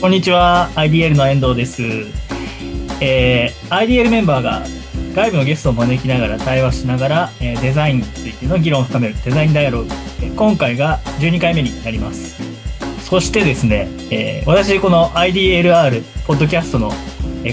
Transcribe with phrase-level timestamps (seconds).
[0.00, 1.82] こんにちは IDL の遠藤です、
[3.02, 4.77] えー、IDL メンバーが
[5.18, 9.90] 外部のゲストを招きながら対話しながら、えデザインについての議論を深めるデザインダイアログ。
[10.22, 12.40] え今回が12回目になります。
[13.00, 16.92] そしてですね、え私この IDLR ポッドキャストの、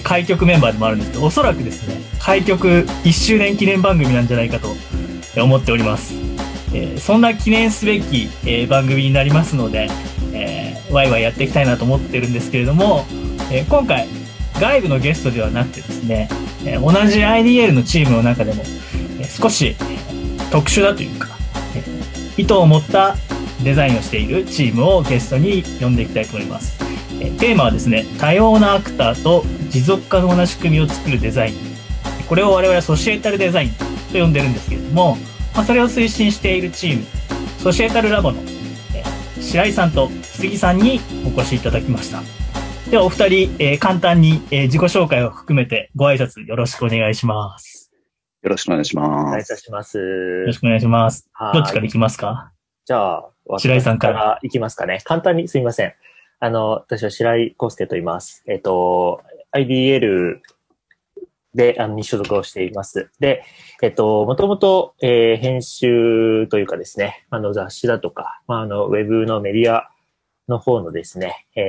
[0.04, 4.68] 開局メンバーでもあるんですけど、おそらくですね、開局1周年記念番組なんじゃないかと
[5.42, 6.14] 思っております。
[6.72, 9.90] えそんな記念すべき、え番組になりますので、
[10.34, 13.06] えーワイワイやっていきたいなと思ってるんですけれども、
[13.52, 14.08] え今回
[14.60, 16.30] 外部のゲストではなくてですね、
[16.66, 18.64] え同じ IDL のチームの中でも、
[19.20, 19.76] え少し、
[20.52, 21.30] 特殊だというか、
[21.76, 21.84] え
[22.38, 23.16] 意図を持った
[23.64, 26.78] デザインをしているチームをゲストに呼んでいきたいと思います。
[27.22, 31.56] えテーマはですね、多様なアクターと持続可能な仕組みを作るデザイン。
[32.28, 33.70] これを我々はソシエタルデザイン
[34.12, 35.18] と呼んでるんですけれども、
[35.56, 37.06] ま、それを推進しているチーム、
[37.60, 38.40] ソシエタルラボの、
[39.40, 42.45] 白井さんと杉さんにお越しいただきました。
[42.90, 47.92] ではお二人、えー簡単に、えー自己紹介を含めてご挨拶よろしくお願いします。
[48.44, 49.98] よろしくお願いしお願いします。
[49.98, 51.28] よろしくお願いします。
[51.34, 52.52] はいどっちからいきますか？
[52.86, 55.00] じゃあ、白井さんから私いきますかね。
[55.04, 55.94] 簡単にすみません。
[56.40, 58.44] あの、私は白井康介と言います。
[58.48, 59.22] えっと、
[59.54, 60.40] IDL
[61.56, 63.10] で、あの、に所属をしています。
[63.20, 63.44] で、
[63.82, 69.90] えっと、もともと、えー編集というかですね、あの、雑誌だとか、まあ、あの、ウェブのメディア
[70.48, 71.62] の方のですね、え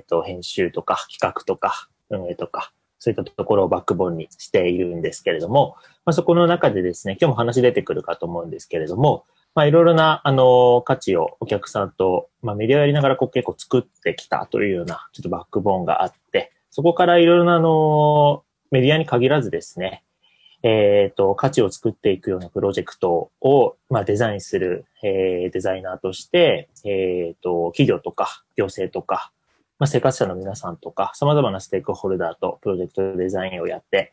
[0.00, 20.04] ーっと、編集とか、企画とか、運営とか、そういったところをバックボーンにしているんですけれども、まあ、そこの中でですね、今日も話出てくるかと思うんですけれども、まあ、いろいろな、あの、価値をお客さんと、まあ、メディアをやりながらこう結構作ってきたというような、ちょっとバックボーンがあって、そこからいろいろな、あの、メディアに限らずですね、
[20.62, 29.32] えっ、と、価値を作っていくようなプロジェクトを、まあ、デザインする、えーデザイナーとして、えっ、と、企業とか、行政とか、
[29.80, 34.12] まあ、生活者の皆さんとか、様々なステークホルダーとプロジェクトデザインをやって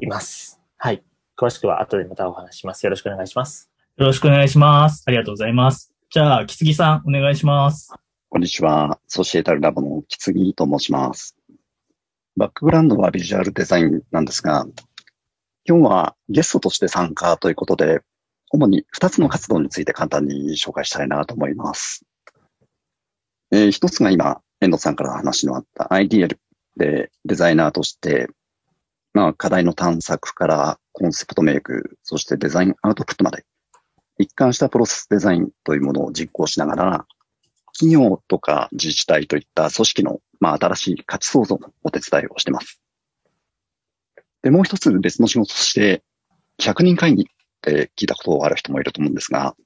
[0.00, 0.58] います。
[0.78, 1.02] はい。
[1.36, 2.86] 詳しくは後でまたお話しします。
[2.86, 3.70] よろしくお願いします。
[3.98, 5.04] よろしくお願いします。
[5.06, 5.92] ありがとうございます。
[6.08, 7.92] じゃあ、木杉さん、お願いします。
[8.30, 8.98] こんにちは。
[9.06, 11.36] ソシエタルラボの木杉と申します。
[12.38, 14.64] バックグラウンドはビジュアルデザインなんですが、
[15.68, 18.00] 今日はゲストとして参加ということで、
[18.50, 22.06] 主に2つの活動について簡単に紹介したいなと思います。
[23.50, 26.38] えー一つが今、遠藤さんから話のあった IDL
[26.76, 28.28] でデザイナーとして、
[29.12, 33.44] まあ課題の探索からコンセプトメイク、そしてデザインアウトプットまで
[34.18, 37.06] 一貫したプロセスデザインというものを実行しながら、
[37.74, 42.80] 企業とか自治体といった組織の、まあ、新しい価値創造のお手伝いをしています。
[44.42, 46.02] で、もう一つ別の仕事として、
[46.60, 47.26] 100人会議っ
[47.62, 49.56] て聞いたことある人もいると思うんですが、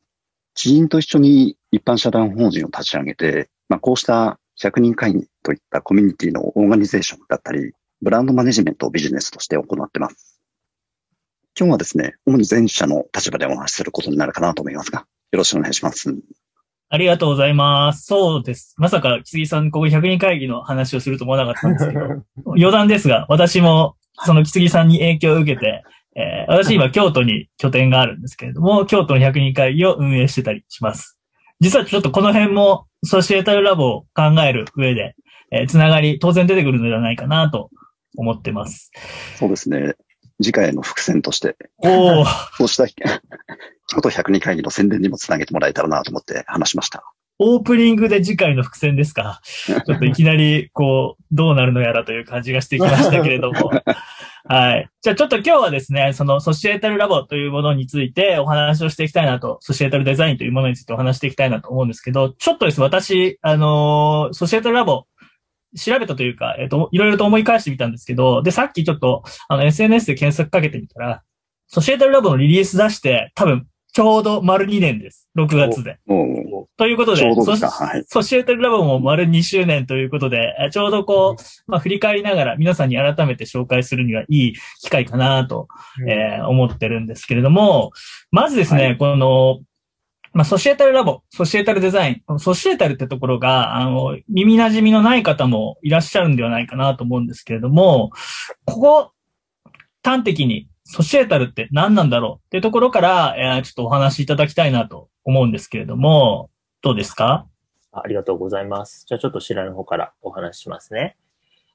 [0.55, 7.73] 知人と一緒に一般社団法人を立ち上げて、まあ、こうした100人会議といったコミュニティのオーガニゼーションだったり、
[8.03, 10.41] ブランドマネジメントをビジネスとして行ってます。
[11.59, 16.15] 今日はですね、主に前者の立場でお話しすることになるかなと思いますが、よろしくお願いします。
[16.89, 18.05] ありがとうございます。
[18.05, 18.75] そうです。
[18.77, 22.01] まさか木杉さん、ここ100人会議の話をすると思わなかったんですけど、
[22.57, 25.83] 余談ですが、私もその木杉さんに影響を受けて、
[26.15, 31.16] えー私今京都に拠点があるんですけれども、京都の100人会議を運営してたりします。
[31.61, 35.15] 実はちょっとこの辺もソシエタルラボを考える上で、
[35.53, 37.71] えーつながり当然出てくるのではないかなと
[38.17, 38.91] 思ってます。
[39.37, 39.95] そうですね。
[40.43, 42.25] 次回の伏線として、おー、
[42.59, 47.05] そうした京都102会議の宣伝にもつなげてもらえたらなと思って話しました。
[47.39, 49.41] オープニングで次回の伏線ですか？
[49.45, 53.71] ちょっといきなり、こう、どうなるのやらという感じがしてきましたけれども。
[54.49, 54.89] はい。
[55.03, 65.05] じゃあちょっと今日はですね、そのソシエタルラボというものについてお話をしていきたいなと、ソシエタルデザインというものについてお話していきたいなと思うんですけど、ちょっとですね、私、あのーソシエタルラボ、
[65.77, 71.23] 調べたというか、えっ、と、いろいろと思い返してみたんですけど、で、さっきちょっと、あの、SNS で検索かけてみたら、
[71.69, 75.27] ソシエタルラボのリリース出して、多分、ちょうど丸2年です。
[75.39, 75.99] 6月で。
[76.07, 78.05] もということで、ソはい。
[78.07, 85.69] ソシエタルラボも丸2周年ということで、えちょうどこう、まあ、振り返りながら皆さんに改めて紹介するにはいい機会かなと、
[86.07, 87.91] えー思ってるんですけれども、
[88.31, 89.61] まずですね、はこの、
[90.35, 98.11] まあ、ソシエタルラボ、ソシエタルデザイン、ソシエタルってところが、あの、耳馴染みのない方もいらっしゃるんではないかなと思うんですけれども、
[98.67, 99.13] ここ、
[100.03, 106.49] 端的にソシエタルって何なんだろうっていうところから、えーちょっとお話しいただきたいなと思うんですけれども、
[106.81, 107.47] どうですか？
[107.93, 109.05] ありがとうございます。
[109.09, 111.17] じゃあちょっと白井の方からお話ししますね。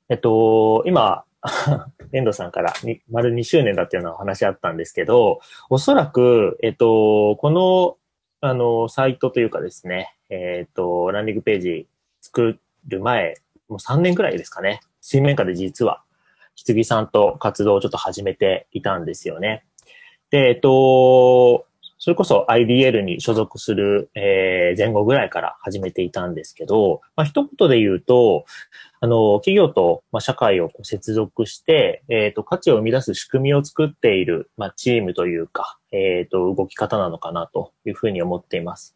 [0.10, 1.26] えっと、今、
[2.14, 2.74] 遠藤さんから
[3.10, 7.98] 丸2周年だっていうようなお話あったんですけど、おそらく、えっと、この、
[8.42, 11.88] あの、サイトというかですね、えっと、ランディングページ
[12.22, 13.36] 作る前、
[13.68, 14.82] もう3年くらいですかね。
[15.02, 16.04] 水面下で実は、
[16.56, 19.66] 羊さんと活動をちょっと始めていたんですよね。
[20.30, 21.66] で、えっと、
[22.04, 28.46] それこそ IDL に所属する、えー前後ぐらいから始めていたんですけど、まあ、一言で言うと、
[29.02, 38.96] あの、企業と、まあ、社会をこう接続して、えっ、と、価値を生み出す仕組みを作っている、まあ、チームというか、えっ、と、動き方なのかなというふうに思っています。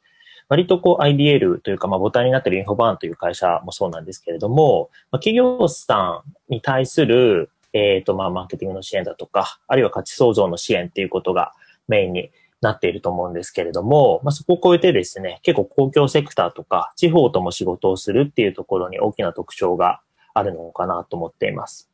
[0.49, 11.53] 割とこう IDL というか、まあ、ボタンになっているインフォバーンという会社もそうなんですけれども、まあ、企業さんに対する、えっ、と、まあ、マーケティングの支援だとか、あるいは価値創造の支援っていうことが
[11.87, 12.31] メインに
[12.61, 20.01] なっていると思うんですけれども、まあ、そこを超えてですね、結構公共セクターとか地方とも仕事をするっていうところに大きな特徴が
[20.33, 21.89] あるのかなと思っています。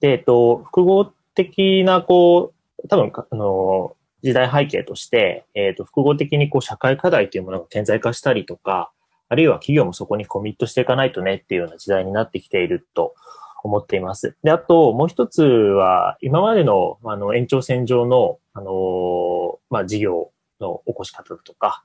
[0.00, 2.52] で、えっと、複合的な、こ
[2.82, 8.90] う、多分、あの、時代背景として、えっと、複合的にこう社会課題というものが顕在化したりとか、
[9.28, 13.14] あるいは企業もそこにコミットしていかないとねっていうような時代になってきていると
[13.62, 14.36] 思っています。
[14.42, 20.30] で、あと、もう一つは、今までの、あの、延長線上の、あの、まあ、事業
[20.60, 21.82] の起こし方だとか、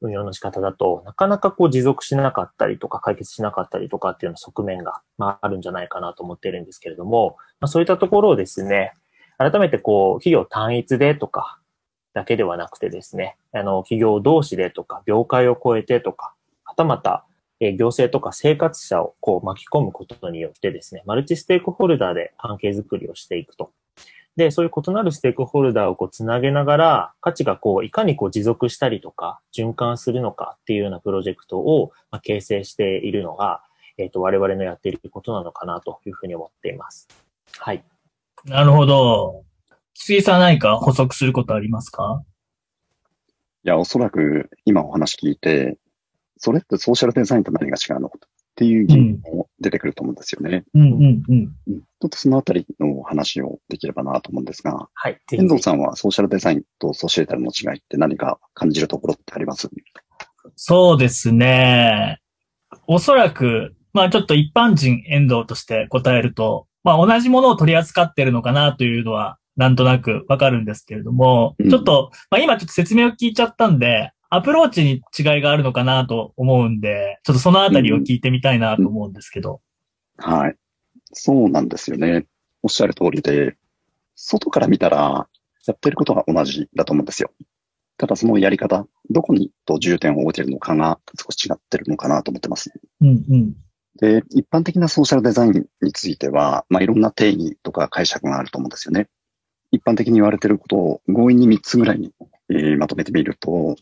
[0.00, 8.92] 運用の仕方だと、なかなかこう持続しなかったりとか、解決しなかったりとかっていうような側面が、まあ、あるんじゃないかなと思っているんですけれども、まあ、そういったところをですね、
[9.38, 11.58] 改めてこう、企業単一でとか、
[12.14, 16.34] だけではなくてですね、あの、企業同士でとか、業界を超えてとか、
[16.64, 17.26] はたまた、
[17.60, 23.72] え行政とか生活者をこう巻き込むことによってですね、マルチステークホルダーで関係づくりをしていくと。
[24.36, 33.62] で、そういう異なるステークホルダーをこうつなげながら、価値がこう、いかにこう持続したりとか、循環するのかっていうようなプロジェクトを、まあ、形成しているのが、
[33.96, 37.08] えっ、と、我々のやっていることなのかなというふうに思っています。
[37.58, 37.84] はい。
[38.44, 39.44] なるほど。
[39.94, 42.22] 杉さん何か補足することありますか？
[43.64, 45.78] いや、おそらく今お話聞いて、
[46.36, 48.08] それってソーシャルデザインと何が違うの？
[48.08, 48.10] っ
[48.56, 50.64] ていう疑問も出てくると思うんですよね。
[50.74, 51.52] うんうんうん。
[51.68, 55.18] うんちょっとそのあたりのお話をできればなと思うんですが、はい。
[55.32, 59.70] 遠藤さんはソーシャルデザインとソシエタルの違いって何か感じるところってあります？
[60.56, 62.20] そうですね。
[62.86, 79.60] おそらく、まあちょっと一般人遠藤として答えると、まあ同じものを取り扱ってるのかなというのは、なんとなくわかるんですけれども、うんちょっと、まあ今ちょっと説明を聞いちゃったんで、アプローチに違いがあるのかなと思うんで、ちょっとそのあたりを聞いてみたいなと思うんですけど。
[80.16, 80.56] はい。
[81.12, 82.26] そうなんですよね。
[82.62, 83.56] おっしゃる通りで、
[84.16, 85.28] 外から見たら、
[85.66, 87.30] やってることが同じだと思うんですよ。
[87.96, 92.72] ただそのやり方、どこにと重点を置いてるのかが少し違ってるのかなと思ってます。
[93.00, 93.54] うんうん。
[94.00, 99.08] で、一般的なソーシャルデザインについては、まあ、いろんな定義とか解釈があると思うんですよね。
[99.74, 102.12] 一般的に言われていることを強引に3つぐらいに、
[102.50, 103.76] えーまとめてみると、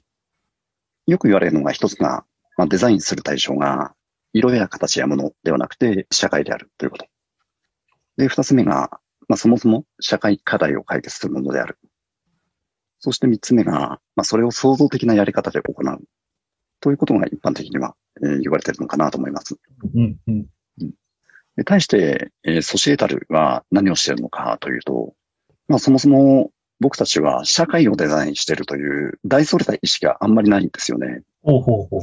[1.06, 2.24] よく言われるのが一つが、
[2.56, 3.94] まあ、デザインする対象が
[4.32, 7.06] 色や形やものではなくて社会であるということ。
[8.16, 11.78] で、二つ目が、まあ、そもそも社会課題を解決するものである。
[12.98, 16.00] そして三つ目が、まあ、それを創造的なやり方で行う。
[16.80, 19.56] ということが一般的には、えー言われているのかなと思います。
[19.94, 20.46] うんうん。
[21.56, 25.14] で対して、えーソシエタルは何をしているのかというと、
[25.72, 26.50] まあそもそも
[26.80, 31.22] 僕たちは社会をデザインしているという大それた意識があんまりないんですよね。
[31.42, 32.00] ほうほうほう。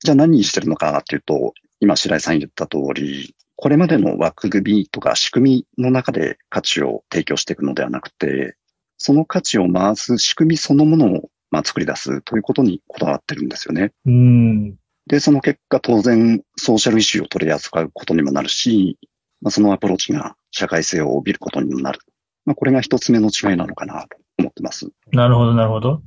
[0.00, 8.56] じゃあ何にしてるのかというと、今白井さん言った通り、これまでの枠組みとか仕組みの中で価値を提供していくのではなくて、
[8.96, 13.92] その価値を回す仕組みそのものをまあ作り出すということにこだわってるんですよね。
[14.06, 14.76] うん。
[15.06, 18.98] で、その結果当然ソーシャルイシューを取り扱うことにもなるし、
[19.42, 22.00] まあ、そのアプローチが社会性を帯びることにもなる。
[22.46, 24.88] まあ、これが一つ目の違いなのかなと思ってます。
[25.12, 26.02] なるほど、なるほど。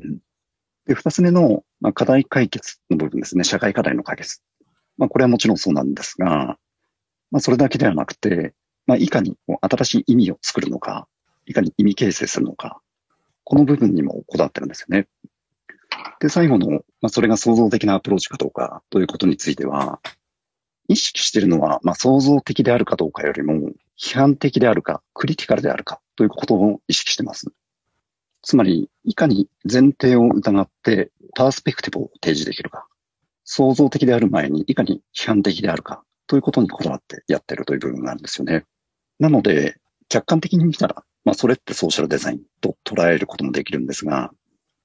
[0.87, 3.43] で、二つ目の、まあ、課題解決の部分ですね。
[3.43, 4.41] 社会課題の解決。
[4.97, 6.57] まあ、これはもちろんそうなんですが、
[7.29, 8.55] まあ、それだけではなくて、
[8.87, 11.07] まあ、いかに新しい意味を作るのか、
[11.45, 12.81] いかに意味形成するのか、
[13.43, 15.07] この部分にもこだわってるんですよね。
[16.19, 19.99] で、最後の、まあ、それが創造的なアプローチかどうかということについては、
[20.87, 27.47] 意識しているのは、まあ、創造的であるかどうかよりも、批判的であるか、クリティカルであるかということを意識してます。
[28.41, 32.87] つまり、いかに前提を疑って、パースペクティブを提示できるか。
[33.43, 38.65] 創造的である前に、いかに批判的であるか、ということにこだわってやってるという部分があるんですよね。
[39.19, 39.77] なので、
[40.07, 44.31] 客観的に見たら、まあ、それってソーシャルデザインと捉えることもできるんですが、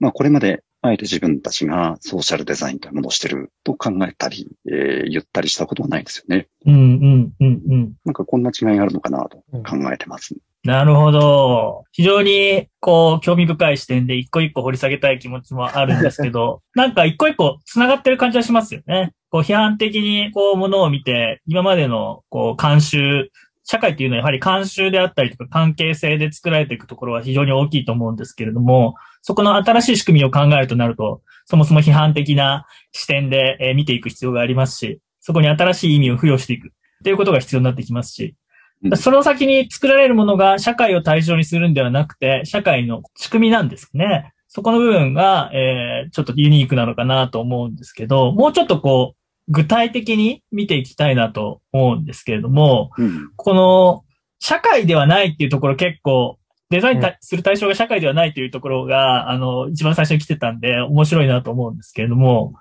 [0.01, 6.49] まあ、これまであえて自分たちがソーシャルデザインというものをしてると考えたり、えー、言ったりしたことはないですよね。
[6.67, 7.93] うんうんうんうん。
[8.05, 10.35] なんかこんな違いがあるのかなと考えてます。
[10.65, 11.85] なるほど。
[11.93, 19.13] 非常に、こう、興味深い視点で一個一個掘り下げたい気持ちもあるんですけど、 なんか一個一個繋がってる感じはしますよね。
[19.29, 23.31] こう、批判的に、こう、ものを見て、今までの、こう、慣習、
[23.65, 36.69] 社会っていうのはやはり慣習であったりとか関係性で作られていくところは非常に大きいと思うんですけれども、そこの新しい仕組みを考えるとなると、そもそも批判的な視点でえー見ていく必要がありますし、そこに新しい意味を付与していく。
[36.69, 36.71] っ
[37.05, 38.35] ていうことが必要になってきますし、
[38.83, 38.97] うん。
[38.97, 44.33] その先に作られるものが社会を対象にするんではなくて、社会の仕組みなんですね。
[44.49, 53.31] そこの部分が、えーちょっとユニークなのかなと思うんですけど、もうちょっとこう、具体的に見ていきたいなと思うんですけれども、うん。
[53.37, 54.05] この、
[54.39, 56.39] 社会ではないっていうところ結構、
[56.71, 62.55] デザインする対象が社会ではないというところが、あの、一番最初に来てたんで、面白いなと思うんですけれども、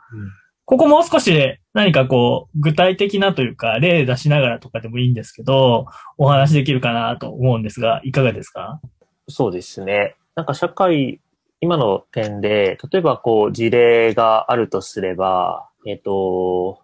[0.66, 5.88] ここもう少し何かこう、具体的なというか、例出しながらとかでもいいんですけど、
[6.18, 8.80] お話できるかなと思うんですが、いかがですか？
[9.28, 10.16] そうですね。
[10.36, 11.20] なんか社会、
[11.60, 16.82] 今の点で、例えばこう事例があるとすれば、えっ、と、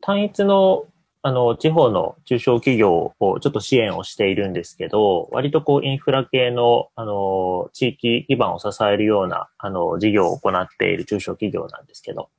[0.00, 0.86] 単一の、
[1.22, 12.30] あの、地方の中小企業をちょっと支援をしているんですけど、割とこうインフラ系の、あの、地域基盤を支えるような、あの、事業を行っている中小企業なんですけど、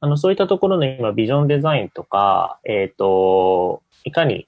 [0.00, 4.46] あの、そういったところの今、ビジョンデザインとか、えっ、と、いかに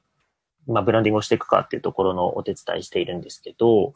[0.71, 3.93] まあ、ブランディングをしていくかっていうところのお手伝いしているんですけど、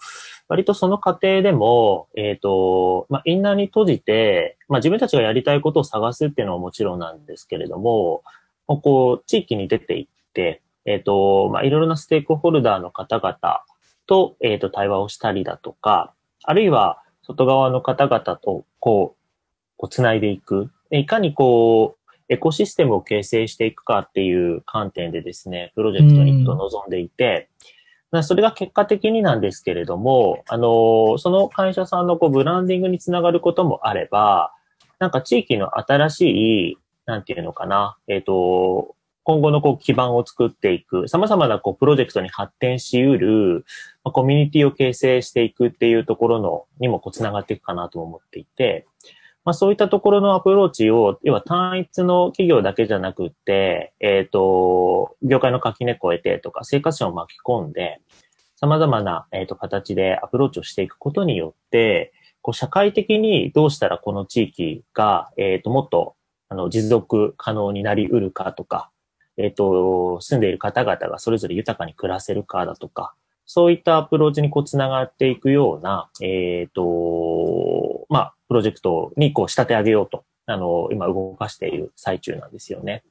[0.49, 8.23] 割とその過程でも、えっ、と、まあ、インナーに閉じて、まあ、自分たちがやりたいことを探すっていうのはもちろんなんですけれども、
[8.66, 13.62] こう、地域に出ていって、えっ、と、まあ、いろいろなステークホルダーの方々
[14.07, 16.12] と、えっ、と、対話をしたりだとか、
[16.43, 19.21] あるいは、外側の方々と、こう、
[19.76, 20.71] こう、繋いでいく。
[20.90, 27.49] いかにこう、エコシステムを形成していくかっていう観点でですね、プロジェクトにと臨んでいて、
[28.23, 34.52] それが結果的になんですけれども、あの、その会社さんのこうブランディングにつながることもあれば、
[34.99, 36.21] なんか地域の新し
[36.71, 43.64] い、なんていうのかな、えっ、と、今後のこう基盤を作っていく、様々なこうプロジェクトに発展しうる、
[44.04, 48.87] まあコミュニティを形成していくっていうところの、にもこうつながっていくかなと思っていて、
[49.45, 58.01] まあそういったところのアプローチを、要は単一の企業だけじゃなくて、えっ、と、業界の垣根越えてとか、生活者を巻き込んで、
[58.57, 66.15] 様々な、えー、と形でアプローチをしていくことによって、こう社会的にどうしたらこの地域が、えっ、と、もっと、
[66.49, 68.91] あの、持続可能になり得るかとか、
[69.37, 73.15] えっ、と、住んでいる方々がそれぞれ豊かに暮らせるかだとか、
[73.47, 83.03] そういったアプローチにこうつながっていくような、えっ、と、まあ、プロジェクトにこう仕立て上げようと、あの、今動かしている最中なんですよね。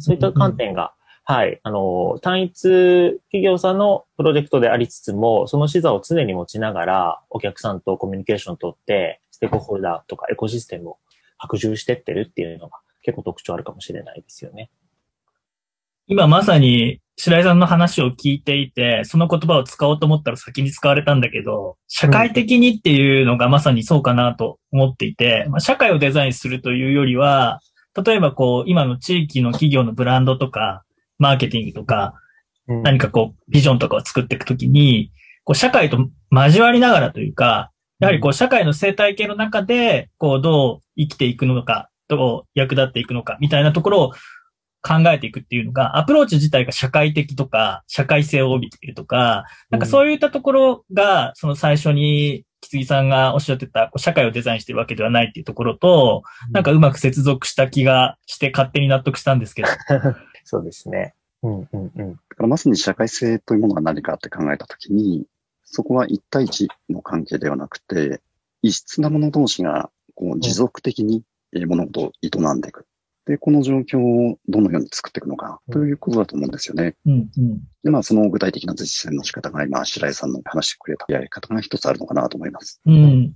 [0.00, 10.98] そういった観点が、はい、あの、単一企業さんのプロジェクトでありつつも、その視座を常に持ちながら、お客さんとコミュニケーションを取って、ステークホルダーとかエコシステムを
[11.38, 14.68] 拡充してってるっていうのが結構特徴あるかもしれないですよね。
[16.08, 27.60] 今まさに白井さんの話を聞いていて、その言葉を使おうと思ったら先に使われたんだけど、社会的にっていうのがまさにそうかなと思っていて、まあ、社会をデザインするというよりは、
[28.06, 30.84] 例えばこう、今の地域の企業のブランドとか、
[31.18, 32.14] マーケティングとか、
[32.68, 32.82] うん。
[32.82, 35.10] 何かこう、ビジョンとかを作っていくときに、
[35.44, 44.12] こう、社会と交わりながらというか、やはりこう、社会の生態系の中で、こう、どう生きていくのか、どう役立っていくのか、みたいなところを
[44.82, 59.68] 考えていくっていうのが、アプローチ自体が社会的とか、社会性を帯びているとか、なんかそういったところが、その最初に、木杉さんがおっしゃってた、社会をデザインしてるわけではないっていうところと、なんかうまく接続した気がして勝手に納得したんですけど。
[60.44, 61.14] そうですね。
[61.42, 62.12] うんうんうん。
[62.14, 65.26] だからまさに社会性というものは何かって考えたときに、
[65.64, 68.20] そこは一対一の関係ではなくて、
[68.62, 71.22] 異質なもの同士がこう持続的に
[71.54, 72.86] えー物事を営んでいく。
[73.28, 76.96] で、この状況をどのように作っていくのかということだと思うんですよね。
[77.04, 77.60] うんうん。
[77.84, 82.80] で、まあその具体的な実践の仕方が今、白井さんの話してくれたやり方が一つあるのかなと思います。
[82.86, 83.34] うん。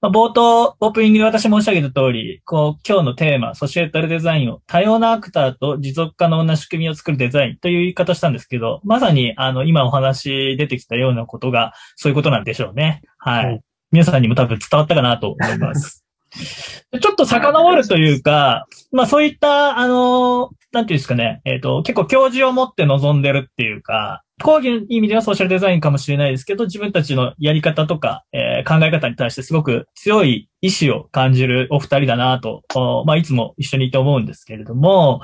[0.00, 13.02] まあ、冒頭、オープニングで私申し上げた通り、こう、今日のテーマ、ソシエタルデザインを多様なアクターと持続可能な仕組みを作るデザインという言い方したんですけど、まさに、あの、今お話出てきたようなことが、そういうことなんでしょうね。
[13.18, 13.46] はい。
[13.46, 13.60] はい
[13.92, 16.04] 皆さんにも多分伝わったかなと思います。
[17.00, 32.62] ちょっと遡るというか、まあそういった、あの、なんていうんですかね、えっ、と、結構教授を持って臨んでるっていうか、講義の意味ではソーシャルデザインかもしれないですけど、自分たちのやり方とか、えー考え方に対してすごく強い意志を感じるお二人だなと、
[33.06, 35.22] まあいつも一緒にいて思うんですけれども、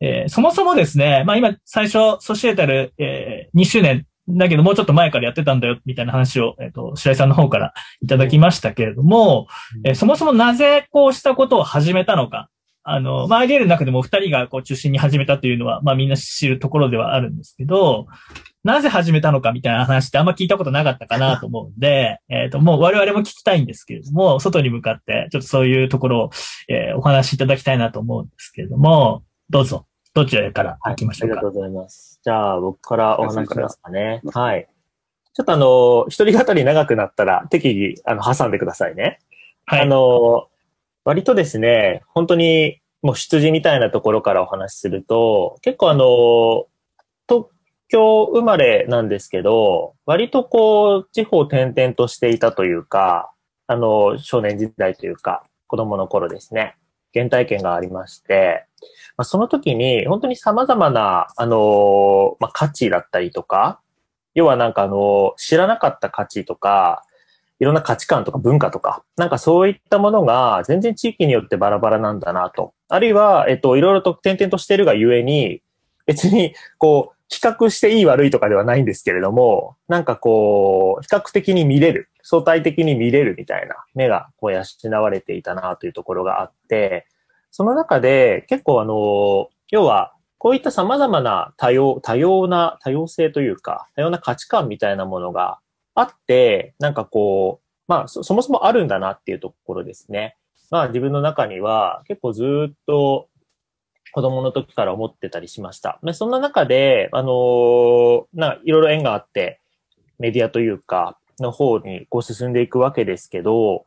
[0.00, 9.48] えーそもそもですね、まあ今最初、ソシエタル、えー2周年だけどもうちょっと前からやってたんだよ、みたいな話を、えっ、と、白井さんの方からいただきましたけれども、
[9.84, 12.48] えーそもそもなぜこうしたことを始めたのか。
[12.84, 18.06] あの、まあ、IDL の中でも二人がこう中心に始めたというのは、まあみんな知るところではあるんですけど、
[18.64, 26.30] なぜ始めたのかみたいな話ってあんま聞いたことなかったかなと思うんで、えっ、と、もう我々も聞きたいんですけれども、外に向かってちょっとそういうところを、
[26.68, 31.38] えーお話しいただきたいなと思うんですけれども、どうぞ、どちらから行きましょうか。
[31.38, 32.11] ありがとうございます。
[32.22, 34.20] じゃあ、僕からお話ししますかね。
[34.32, 34.68] はい。
[35.34, 39.18] ちょっとあの、一人語り長くなったら適宜、あの、挟んでくださいね。
[39.66, 39.88] あはい。
[39.88, 40.48] の、
[41.04, 46.66] 割とですね、本当にもう出自みたいなところからお話しすると、結構あの、
[47.28, 47.48] 東
[47.88, 53.32] 京生まれなんですけど、割とこう、地方転々としていたというか、
[53.66, 56.76] あの、少年時代というか、子供の頃ですね、
[57.14, 58.66] 原体験がありまして、
[59.16, 63.80] まあ、その時に本当に様々な、あの、まあ、価値だったりとか、
[64.34, 67.04] 要はなんかあの、知らなかった価値とか、
[67.60, 72.74] いろんな価値観とか文化とか、なんかそういったものが全然地域によってバラバラなんだなと。
[72.88, 75.62] あるいは、えっと、いろいろと転々としてるがゆえに、
[76.06, 87.06] 別に、こう、比較していい悪いとかではないんですけれども、なんかこう、比較的に見れる、相対的に見れるみたいな目がこう養われていたなというところがあって、
[87.50, 95.60] その中で結構あの、要は、こういった様々な多様、多様な、多様性というか、多様な価値観みたいなものが
[95.94, 100.36] あって、なんかこう、まあそ、もそもあるんだなっていうところですね。
[100.70, 103.28] まあ自分の中には結構ずっと
[104.12, 106.00] 子供の時から思ってたりしました。
[106.02, 109.60] でそんな中で、あのーないろいろ縁があって、
[110.18, 113.84] メディアというか、の方にこう進んでいくわけですけど、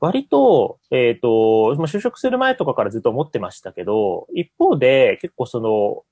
[0.00, 6.04] 割と、えっ、と、就職する前とかからずっと思ってましたけど、一方で結構その、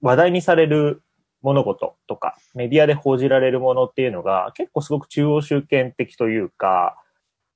[0.00, 1.02] 話題にされる
[1.42, 6.96] 物事とか、メディアで報じられるものっていうのが結構すごく中央集権的というか、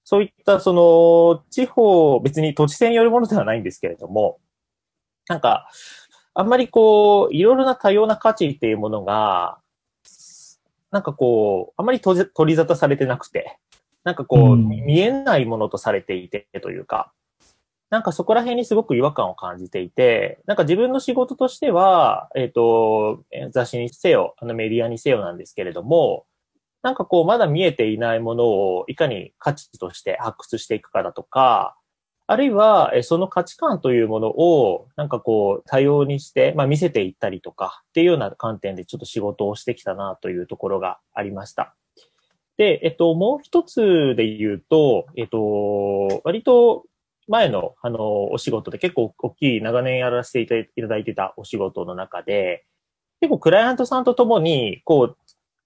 [0.04, 4.38] そういったその地方、別に土地性によるものではないんですけれども、
[5.28, 5.68] なんか、
[6.34, 9.58] あんまりこう、いろいろな多様な価値っていうものが、
[10.96, 13.58] なんかこう、あんまり取り沙汰されてなくて、
[14.02, 14.66] なんかこう、うん。
[14.66, 17.12] 見えないものとされていてというか、
[17.90, 23.18] なんかそこら辺にすごく違和感を感じていて、なんか自分の仕事としては、えっ、ー
[23.50, 26.24] 雑誌にせよ、あのメディアにせよなんですけれども、
[26.80, 31.76] なんかこう、まだ見えていないものをいかに価値として発掘していくかだとか、
[32.28, 41.76] あるいは、その価値観というものを、なんかこう、多様にして、まあ見せていったりとか、っていうような観点でちょっと仕事をしてきたなというところがありました。
[42.56, 46.84] で、えっと、もう一つで言うと、えっと、割と
[47.28, 52.64] 前の、あの、お仕事で結構大きい長年やらせていただいてたお仕事の中で、
[53.20, 55.16] 結構クライアントさんと共に、こう、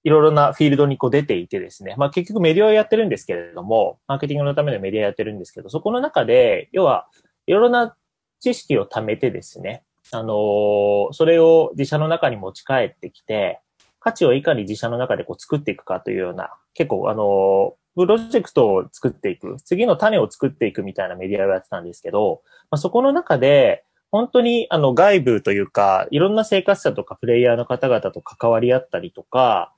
[0.03, 7.09] いろいろなフィールドにこう出ていてですね、まあ結局メディアをやってるんですけれども、マーケティングのためのメディアやってるんですけど、そこの中で、要は、
[7.47, 7.97] いろいろな
[8.41, 13.61] 知識を貯めてですね、あのーそれを自社の中に持ち帰ってきて、
[13.99, 29.75] 価値をいかに自社の中でこう作っていくかというような、結構あのープロジェクトを作っていく、次の種を作っていくみたいなメディアをやってたんですけど、まあ、そこの中で、本当にあの外部というか、いろんな生活者とかプレイヤーの方々と関わり合ったりとか、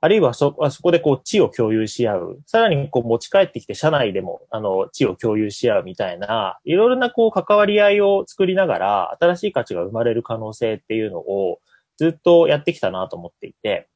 [0.00, 2.42] あるいはそ、あそこでこう、知を共有し合う。
[2.46, 11.60] さらにこう、持ち帰ってきて、社内でも、あの、知を共有し合うみたいな、いろいろなこう、関わり合いを作りながら、新しい価値が生まれる可能性っていうのを、
[11.96, 13.88] ずっとやってきたなと思っていて、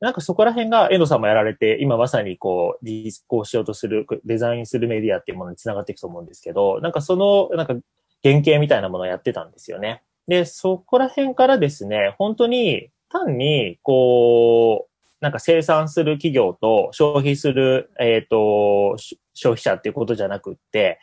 [0.00, 7.74] なんかそこら辺が、遠藤さんもやられて、今まさにこう、実行しようとする、デザインするメディアっていうものにつながっていくと思うんですけど、なんかその、なんか、
[8.22, 10.02] 原型みたいなものをやってたんですよね。
[10.28, 18.96] で、そこら辺からですね、本当に、単に、こう、なんか生産する企業と消費する、えっ、と、
[19.34, 20.98] 消費者っていうことじゃなくって、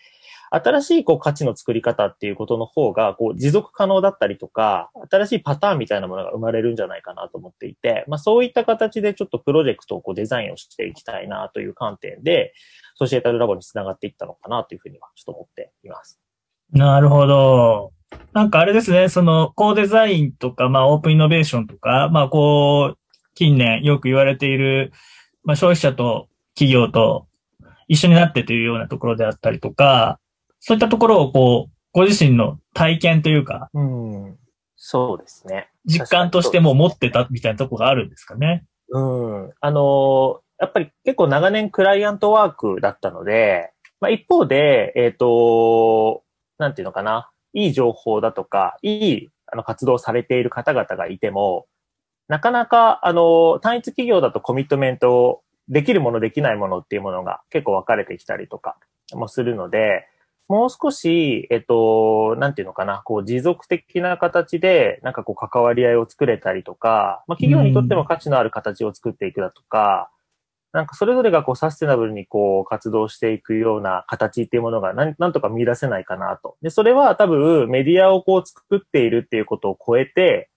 [0.51, 12.53] 新しいこう価値の作り方っていうことの方が、こう持続可能だったりとか、新しいパターンみたいなものが生まれるんじゃないかなと思っていて、まあそういった形でちょっとプロジェクトをこうデザインをしていきたいなという観点で、
[12.95, 16.19] ソシエタルラボにつながっていったのかなというふうにはちょっと思っています。
[16.71, 17.91] なるほど。
[18.33, 22.97] なんかあれですね、その、コーデザインとか、まあ、オープンイノベーションとか、まあ、こう、
[23.35, 24.91] 近年よく言われている、
[25.43, 27.27] まあ、消費者と企業と、
[27.87, 30.19] 一緒になってというようなところであったりとか、
[30.59, 34.37] そういったところをこう、ご自身の体験というか、うん。
[34.77, 35.69] そうですね。
[35.85, 38.65] 実感としても持ってたみたいなところがあるんですかね。
[38.89, 39.51] うん。
[39.59, 46.23] あのーやっぱり結構長年クライアントワークだったので、まあ一方で、えっ、と、
[46.57, 51.65] なんていうのかな、いい情報だとか、いいあの活動をされている方々がいても、
[52.27, 58.77] なかなか、あの、単一企業だとコミットメントをできるもの、できないものっていうものが結構分かれてきたりとか
[59.13, 60.07] もするので、
[60.49, 70.09] もう少し、えっと、なんていうのかな、こう持続的な形で、なんかこう関わり合いを作れたりとか、まあ企業にとっても価値のある形を作っていくだとか、
[70.73, 76.57] なんかそれぞれがこうサステナブルにこう活動していくような形っていうものがなんなんとか見出せないかなと。
[76.61, 80.49] で、それは多分メディアをこう作っているっていうことを超えて、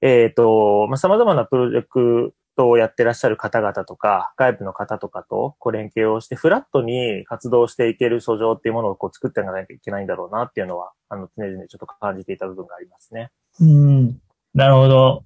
[0.00, 13.30] えっ、と、まあ、様々なプロジェクトをやってらっしゃる方々とか、外部の方とかとこう連携をして、フラットに活動していける訴状っていうものをこう作っていかなきゃいけないんだろうなっていうのは、あの、常々ちょっと感じていた部分がありますね。
[13.60, 14.20] うん。
[14.54, 15.24] なるほど。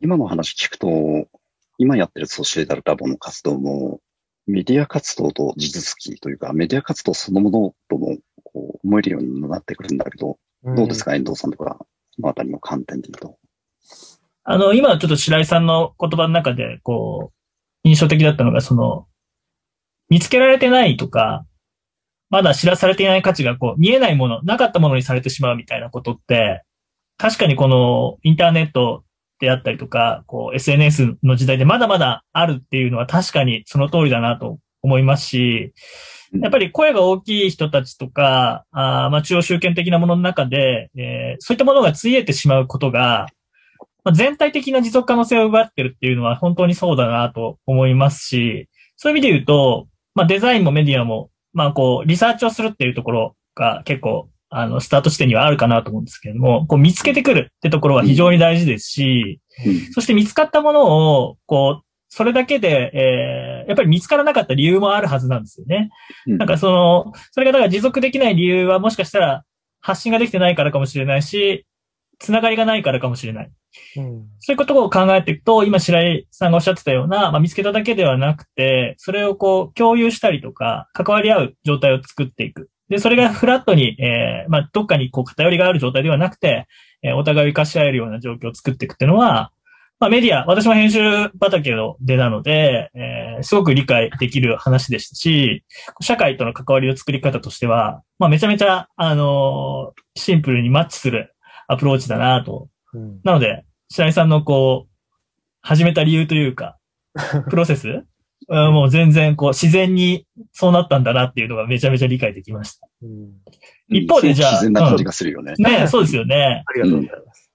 [0.00, 1.28] 今の話聞くと、
[1.78, 4.00] 今やってるソシエタルラボの活動も、
[4.46, 11.84] メディア活動と地続きというか、メディア活動そのものともこう思えるようになってくるんだけど、どうですか、遠藤さんとか、
[12.18, 13.38] そのあたりの観点で言うと。
[14.44, 19.06] あの、今ちょっと白井さんの言葉の中で、こう、印象的だったのが、その、
[20.08, 21.44] 見つけられてないとか、
[22.30, 26.62] まだ知らされていない価値がこう、見えないもの、なかったものにされてしまうみたいなことって、
[27.18, 29.04] 確かにこのインターネット
[29.38, 35.74] であったりとか、こう、SNS の時代でまだまだあるっていうのは確かにその通りだなと思いますし、
[36.32, 43.26] やっぱり声が大きい人たちとか、あーまあ中央集権的なものの中で、えーそういったものがついえてしまうことが、
[44.04, 59.92] まあ、全体的な持続可能性を奪ってるっていうのは本当にそうだなと思いますし、そういう意味で言うと、まあデザインもメディアも、まあこう、リサーチをするっていうところが結構、あの、スタート地点にはあるかなと思うんですけれども、こう見つけてくるってところは非常に大事ですし、うん。
[59.92, 65.90] そして見つかったものを、こう、それだけで、えー、やっぱり見つからなかった理由もあるはずなんですよね。
[66.26, 69.44] うんなんかその、それがだから持続できない理由はもしかしたら
[69.80, 71.66] 発信ができてないからかもしれないし、
[72.18, 73.50] つながりがないからかもしれない。
[73.96, 82.70] うんそういうことを考えていくと、今白井さんがおっしゃってたような、まあ、見つけただけではなくて、それをこう共有したりとか、関わり合う状態を作っていく。
[82.88, 86.66] で、それがフラットに、えー、まあ、どっかにこう偏りがある状態ではなくて、
[87.02, 89.52] えーお互いを生かし合えるような状況を作っていくっていうのは、
[90.00, 91.00] まあ、メディア、私も編集
[91.40, 95.64] 畑の出なので、えーすごく理解できる話でしたし、
[96.00, 101.34] 社会との関わりの作り方としては、まあ、めちゃめちゃ、あのーシンプルにマッチする
[101.68, 104.92] アプローチだなとうんなので、白井さんのこう、
[105.60, 106.78] 始めた理由というか、
[107.50, 108.04] プロセス？
[108.50, 112.88] うんもう全然こう、自然にそうなったんだなっていうのがめちゃめちゃ理解できました。
[113.02, 113.32] うん
[113.90, 115.54] 一方でじゃあ自然な感じがするよね。
[115.58, 116.62] ねそうですよね。
[116.66, 117.47] ありがとうございます。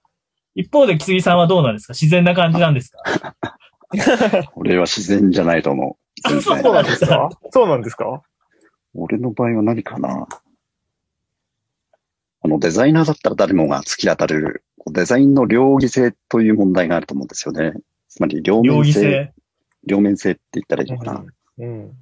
[0.54, 1.92] 一方で木杉さんはどうなんですか？
[1.94, 3.34] 自然な感じなんですか？
[4.56, 6.40] 俺は自然じゃないと思う。
[6.42, 7.28] そうなんですか？
[7.50, 8.22] そうなんですか？
[8.94, 10.26] 俺の場合は何かな？
[12.42, 17.72] あの、デザイナーだったら誰もが突き当たる、こうデザインの両義性という問題があると思うんですよね。
[18.08, 19.32] つまり両面性、性？
[19.86, 21.24] 両面性って言ったらいいのかな？
[21.58, 21.92] うん。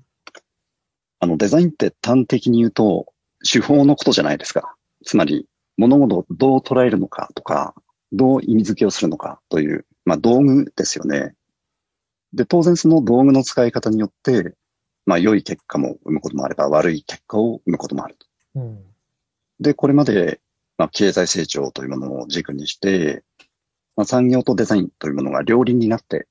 [1.20, 3.06] あの、デザインって端的に言うと、
[3.50, 4.74] 手法のことじゃないですか。
[5.04, 7.74] つまり、物事をどう捉えるのかとか、
[8.12, 11.34] どう意味付けをするのかという、まあ、道具ですよね。
[12.32, 14.54] で、当然その道具の使い方によって、
[15.06, 18.26] まあ、良い結果も生むこともあれば、悪い結果を生むこともあると。
[18.56, 18.84] うん。
[19.60, 20.40] で、これまで、
[20.78, 23.24] まあ、経済成長というものを軸にして、
[23.96, 26.26] まあ、産業とデザインというものが両輪になって、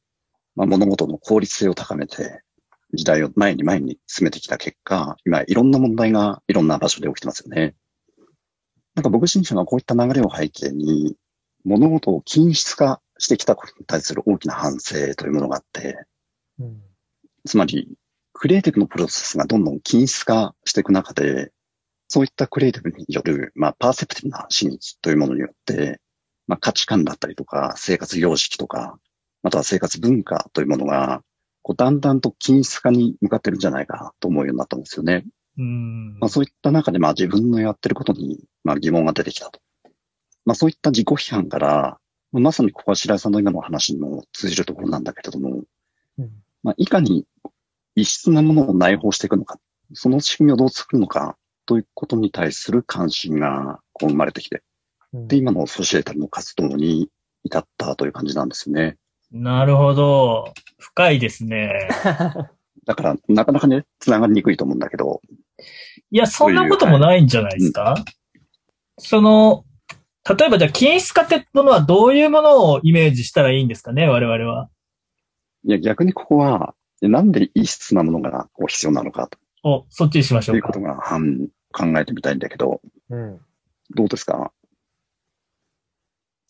[0.56, 2.42] まあ、物事の効率性を高めて、
[2.94, 7.76] 時代を前に前に進めてきた結果、今いろんな問題がいろんな場所で起きてますよね。
[8.96, 11.16] なんか僕自身がこういった流れを背景に、
[11.64, 16.06] 物事を均質化してきたことに対する大きな反省というものがあって、
[16.60, 16.82] うん。
[17.46, 17.88] つまり、
[18.34, 21.52] クリエイティブのプロセスがどんどん均質化していく中で、
[22.08, 26.02] そういったクリエイティブによる、まあ、パーセプティブな真実というものによって、
[26.48, 28.98] まあ、価値観だったりとか、生活様式とか、
[29.44, 31.24] または生活文化というものが、
[31.62, 35.26] こうだんだんと均質化に向かってるんじゃないかなと思うようになったんですよね。
[35.58, 39.60] うんまあ、そういった中で、まあ、自分のやってることに、まあ、疑問が出てきたと。
[40.46, 41.98] まあ、そういった自己批判から、
[42.32, 45.64] まさにここは白井さんの今の話にも通じるところなんだけれども、
[46.18, 46.30] うん
[46.64, 47.26] まあ、いかに
[47.96, 49.60] 異質なものを内包していくのか、
[49.94, 54.64] その仕組みをどう作るのか、ということに対する関心がこう生まれてきて、
[55.14, 57.10] うんで、今のソシエタルの活動に
[57.44, 58.98] 至ったという感じなんですよね。
[59.32, 60.54] なるほど。
[60.78, 61.90] 深いですね。
[62.86, 65.22] だから、なかなかね、繋がりにくいと思うんだけど、
[66.12, 67.96] いや、そんなこともないんじゃないですか、
[68.98, 69.66] その、
[70.30, 74.70] 例えばじゃあ、均質化ってものはどういうものをイメージしたらいいんですかね、我々は。
[75.64, 79.30] いや、逆にここは、なんで異質なものがこう必要なのか
[79.64, 80.96] お、そっちにしましょうかということ。
[80.96, 83.40] が、半考えてみたいんだけど、うん。
[83.96, 84.52] どうですか？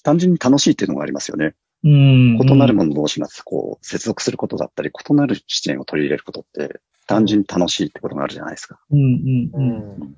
[0.03, 1.55] 単純に楽しいっていうのがありますよね。
[1.83, 2.37] うん。
[2.41, 8.79] 異なるもの同士がこう、接続することだったり、異なる視点を取り入れることって、単純に楽しいってことがあるじゃないですか。
[8.91, 10.03] うんうんううん。
[10.03, 10.15] ん。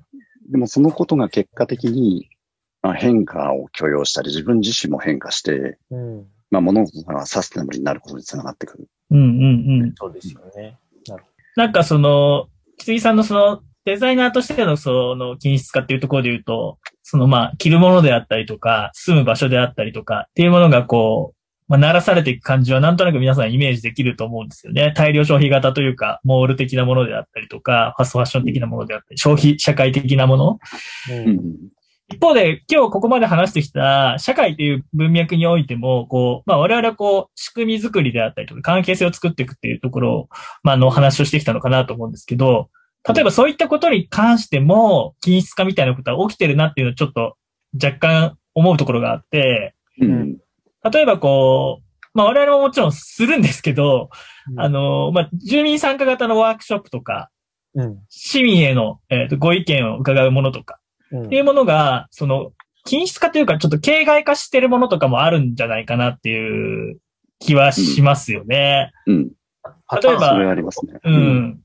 [0.50, 2.28] でもそのことが結果的に、
[2.84, 6.26] まあ、変化を許容したり、自分自身も変化して、うん。
[6.50, 8.88] まあ、物事がサステナブルになることにつながってくる。
[9.10, 9.92] うんうんうん。
[9.96, 10.76] そうですよね。
[11.56, 24.92] なんかその、木杉さんのその、デザイナーとしてのその、均質化っていうところで言うと、そのまあ、着るものであったりとか、住む場所であったりとかっていうものがこう、まあ、鳴らされていく感じはなんとなく皆さんイメージできると思うんですよね。
[24.94, 30.58] 大量消費型というか、モール的なものであったりとか、ファストファッション的なものであったり、消費社会的なもの。
[31.08, 31.14] う。
[31.14, 31.56] うんん。
[32.08, 40.28] 一方で、今日ここまで話してきた社会という文脈においても、こう、まあ我々はこう、仕組み作りであったりとか、関係性を作っていくっていうところを、
[40.62, 42.68] まああの話をしてきたのかなと思うんですけど、
[43.08, 47.36] 例えばそういったことに関しても、均質化みたいなことは起きてるなっていうのをちょっと
[47.82, 50.36] 若干思うところがあって、うん。
[50.90, 54.10] 例えばこう、まあ我々ももちろんするんですけど、
[54.58, 57.30] あの、まあ住民参加型のワークショップとか、
[57.74, 57.98] うん。
[58.10, 60.83] 市民への、えーとご意見を伺うものとか、うん
[61.22, 62.52] っていうものが、その、
[62.84, 66.98] 均質化というか、ちょっと形骸化してるものとかもあるんじゃないかなっていう
[67.38, 68.92] 気はしますよね。
[69.06, 69.30] うん。
[70.02, 70.34] 例えば。
[71.04, 71.60] うん。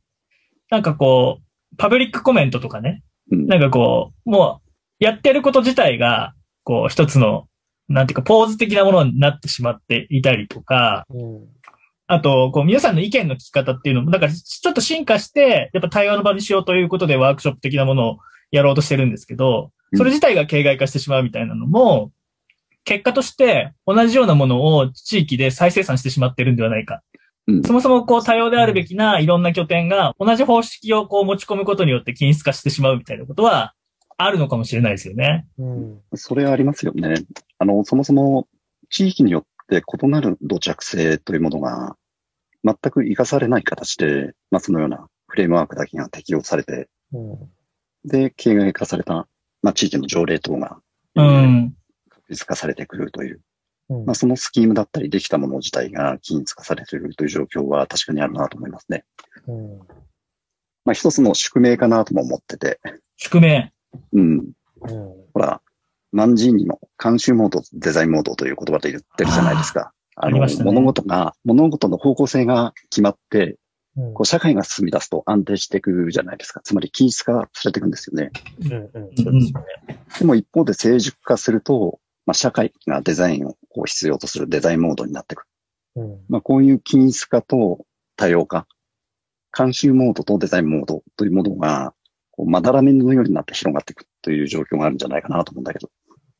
[0.69, 3.03] なんかこう、パブリックコメントとかね。
[3.31, 3.47] うん。
[3.47, 6.33] なんかこう、もう、やってること自体が、
[6.63, 7.47] こう、一つの、
[7.89, 11.47] なんていうか、ポーズ的なものになってしまっていたりとか、うん。
[12.07, 18.17] あと、こう、皆さんの意見の聞き方っていうのも、だから、ちょっと進化して、やっぱ対話の場にしようということでワークショップ的なものを
[18.51, 22.11] やろうとしてるんですけど、それ自体が形骸化してしまうみたいなのも、
[22.83, 27.01] 結果として同じようなものを地域で再生産してしまってるんではないか。
[27.47, 33.73] うんそもそもこう多様であるべきないろんな拠点が同じ方式をこう持ち込むことによって均質化してしまうみたいなことは
[34.17, 35.47] あるのかもしれないですよね。
[35.57, 36.01] うん。
[36.13, 37.23] それはありますよね。
[37.57, 38.47] あの、そもそも
[38.89, 41.95] 地域によって異なる土着性というものが
[42.63, 47.49] 全く活かされない形で、まあそのようなフレームワークだけが適用されて、うん。
[48.05, 49.27] で、形骸化された、
[49.61, 50.79] まあ地域の条例等が、
[51.15, 51.75] うえーん。
[52.09, 53.41] 確立化されてくるという、
[53.89, 59.03] うんまあそのスキームだったりできたもの自体が均一化されているという状況は確かにあるなと思いますね。
[59.47, 59.79] うん。
[60.85, 62.79] まあ一つの宿命かなとも思ってて、
[63.17, 63.73] 宿命。
[64.13, 64.21] うん。
[64.31, 64.51] うん。
[65.33, 65.61] ほら、
[66.11, 69.91] 万人にも監修モード、デザインモードという言葉で言ってるじゃないですか。
[70.15, 73.55] あありましたね物事が、物事の方向性が決まって、うん
[74.13, 76.61] こう社会が進み出すと安定していくじゃないですか。
[76.63, 78.31] つまり均質化されていくんですよね。
[78.61, 78.71] うん。
[78.73, 79.17] うん。
[79.17, 80.05] そうですよね。
[80.19, 85.45] でも一方で成熟化すると、まあ、社会がデザインをこう必要とするデザインモードになっていく。
[85.95, 86.19] うん。
[86.29, 88.67] まあ、こういう均質化と多様化、
[89.57, 91.93] 監修モードとデザインモードというものが、
[92.31, 95.89] こうまだらめのようになって広がっていくという状況があるんじゃないかなと思うんだけど。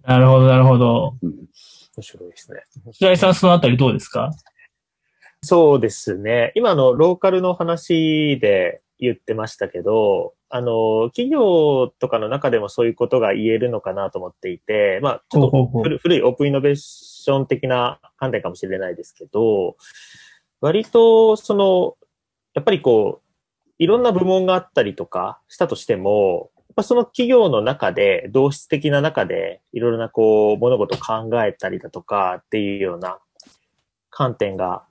[0.03, 1.17] なるほど、なるほど。
[1.21, 1.31] うん
[1.97, 2.59] 面白いですね。
[2.93, 4.31] 白井さん、そのあたりどうですか？
[5.43, 6.51] そうですね。
[6.55, 19.77] 今のローカルの話で言ってましたけど、あの、企業とかの中でもそういうことが言えるのかなと思っていて、まあ、ちょっと古古いオープンイノベーション的な観点かもしれないですけど、
[20.59, 21.95] 割と、その、
[22.53, 33.19] やっぱりこう、いろんな部門があったりとかしたとしても、やっぱその企業の中で、同質的な中で、いろいろなこう、物事を考えたりだとかっていうような
[34.09, 34.83] 観点が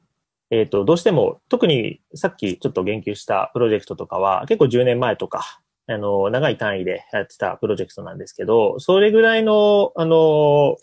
[0.50, 10.76] えっ、と、どうしても、特にさっきちょっと言及したプロジェクトとかは、結構10年前とか、あの、長い単位でやってたプロジェクトなんですけど、それぐらいの、あの、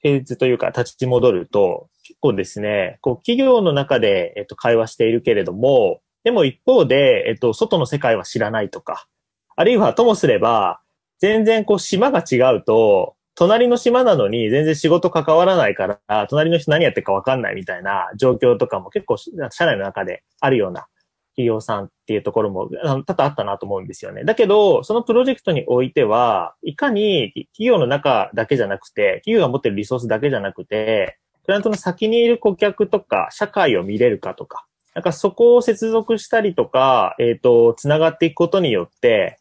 [0.00, 9.06] フェーズというか立ち戻ると、結構ですね、こう、企業の中で、えっと、会話しているけれども、でも一方で、えっと、外の世界は知らないとか、
[9.54, 10.80] あるいはともすれば、
[11.20, 19.30] 全然こう、島が違うと、隣の島なのに全然仕事関わらないから、隣の人何やってるか分かんないみたいな状況とかも結構社
[19.66, 20.86] 内の中であるような
[21.34, 24.24] 企業さんっていうところも多々あったなと思うんですよね。
[24.24, 39.38] だけど、そのプロジェクトにおいては、いかに企業の中だけじゃなくて、企業が持ってるリソースだけじゃなくて、クライアントの先にいる顧客とか、社会を見れるかとか、なんかそこを接続したりとか、えっ、と、つながっていくことによって、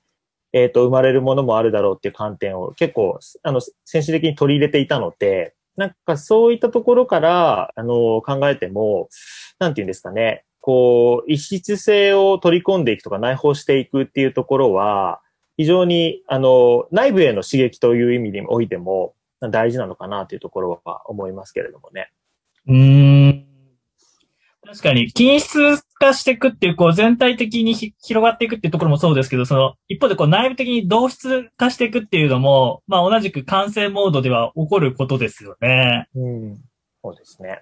[0.54, 9.10] えっ、と、生まれるものもあるだろうっていう観点を結構、あの、先進的に取り入れていたので、なんかそういったところから、あの、考えても、
[9.60, 10.44] なんていうんですかね。
[10.60, 15.22] こう、異質性を取り込んでいくとか内包していくっていうところは、
[15.58, 22.12] 非常に、あの、内部への刺激という意味においても大事なのかなというところは思いますけれどもね。
[22.68, 23.46] うーん。
[24.66, 36.08] 確かに、均質化していくっていう、こう、全体的にひ広がっていくっていうところもそうですけど、その、一方でこう、内部的に同質化していくっていうのも、まあ、同じく完成モードでは起こることですよね。
[36.16, 36.58] うん。
[37.04, 37.62] そうですね。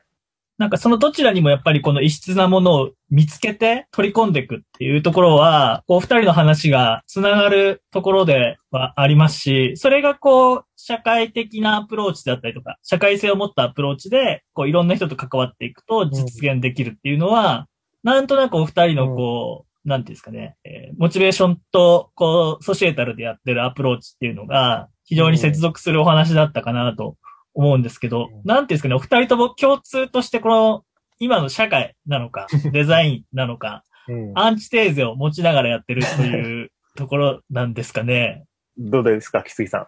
[0.59, 17.68] なんかそのどちらにもやっぱりこの異質なものを見つけて取り込んでいくっていうところは、こう二人の話がつながるところではありますし、それがこう社会的なアプローチだったりとか、社会性を持ったアプローチで、こういろんな人と関わっていくと実現できるっていうのは、
[18.03, 27.15] なんとなくお二人のこう、なんていうんですかね、えーモチベーションと、こう、 Societal でやってるアプローチっていうのが、非常に接続するお話だったかなと
[27.53, 28.41] 思うんですけど、うん。
[28.45, 30.83] なんていうんですかね、お二人とも共通としてこの、
[31.19, 34.31] 今の社会なのか、 デザインなのか、うん。
[34.35, 38.45] アンチテーゼを持ちながらやってるというところなんですかね。
[38.77, 39.87] どうですか、木杉さ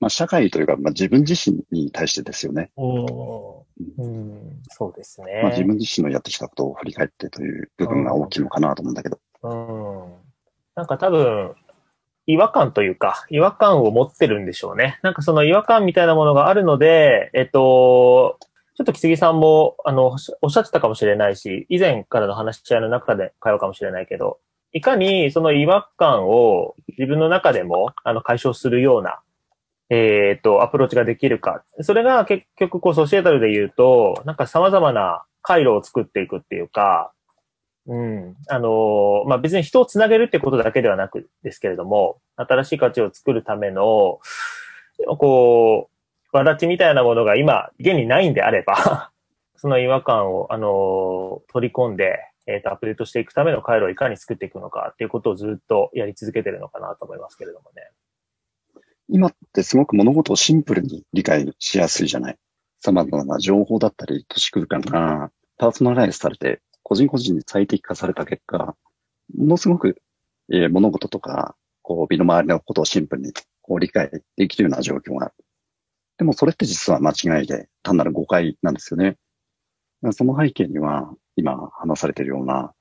[0.00, 2.70] まあ、社会というか、まあ、自分自身に対してですよね。
[2.76, 3.64] お。
[3.98, 4.62] うん。
[4.68, 5.40] そうですね。
[5.42, 9.18] まあ、自分自身のやってきたことを振り返ってという部分が大きいのかなと思うんだけど。
[9.42, 10.12] うん。
[10.74, 11.54] なんか多分、
[12.26, 14.98] 違和感というか、違和感を持ってるんでしょうね。
[15.02, 18.38] なんかその違和感みたいなものがあるので、えっと、
[18.76, 24.38] ちょっと木杉さんも、あの、おっしゃってたかもしれないし、以前からの話し合いの中で会話かもしれないけど、
[24.72, 29.20] いかにその違和感を自分の中でも、あの、解消するような、
[29.90, 31.62] えっと、アプローチができるか。
[31.80, 37.12] それが結局、こう、ソシエタルで言うと、なんか様々な回路を作っていくっていうか、
[37.86, 38.36] うん。
[38.48, 44.20] あのまあ、別に人をつなげるってことだけではなくですけれども、新しい価値を作るための、
[45.18, 45.90] こ
[46.32, 49.10] う、わだちみたいなものが今、現にないんであれば、
[49.56, 57.90] その違和感を、あの取り込んで、えっ、と、アップデートしていくための回路をいかに作っていくのかっていうことをずっとやり続けてるのかなと思いますけれどもね。
[59.08, 62.36] 今ってすごく物事をシンプルに理解しやすいじゃない？
[62.80, 68.76] 様々な情報だったり、都市空間がパーソナライズされて、個人個人に最適化された結果、
[69.36, 69.96] ものすごく、
[70.52, 75.34] えー物事とか、こう、身の回りのことをシンプルにこう理解できるような状況がある。
[76.18, 79.16] でもそれって実は間違いで、単なる誤解なんですよね。
[80.12, 82.74] その背景には、今話されているような、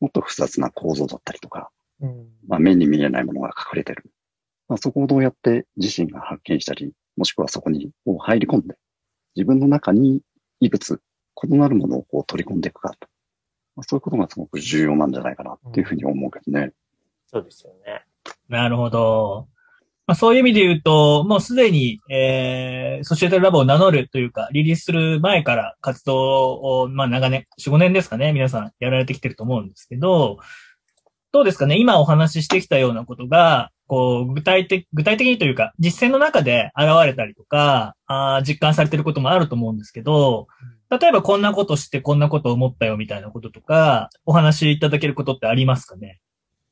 [0.00, 2.28] もっと複雑な構造だったりとか、うん。
[2.48, 4.10] まあ、目に見えないものが隠れてる。
[4.68, 8.76] まあ、そこをどうやって自身が発見したり、もしくはそこにこう入り込んで、
[9.36, 10.20] 自分の中に
[10.60, 11.00] 異物、
[11.44, 13.08] 異なるものをこう取り込んでいくかと。
[13.76, 16.72] まあ、そういうことがすごく重要なんじゃないかなっていうふうに思うけどね。
[17.26, 18.04] そうですよね。
[18.48, 19.48] なるほど。
[20.06, 30.38] まあ、そういう意味で言うと、もうすでに、えー、ソシエタルラボを名乗るというか、リリースする前から活動を、まあ長年、4、5年ですかね、皆さんやられてきてると思うんですけど、
[31.30, 31.78] どうですかね？
[31.78, 40.48] 今お話ししてきたようなことが、こう、具体的、具体的にというか、実践の中で現れたりとか、あー実感されてることもあると思うんですけど、
[40.88, 46.20] 例えばこんなことしてこんなこと思ったよみたいなこととか、お話しいただけることってありますかね？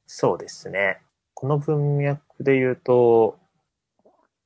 [0.07, 1.03] そうですね。
[1.35, 3.39] この文脈で言うと、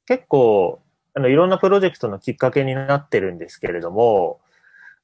[0.06, 0.80] 結構、
[1.14, 4.40] あの、いろんなプロジェクトのきっかけになってるんですけれども、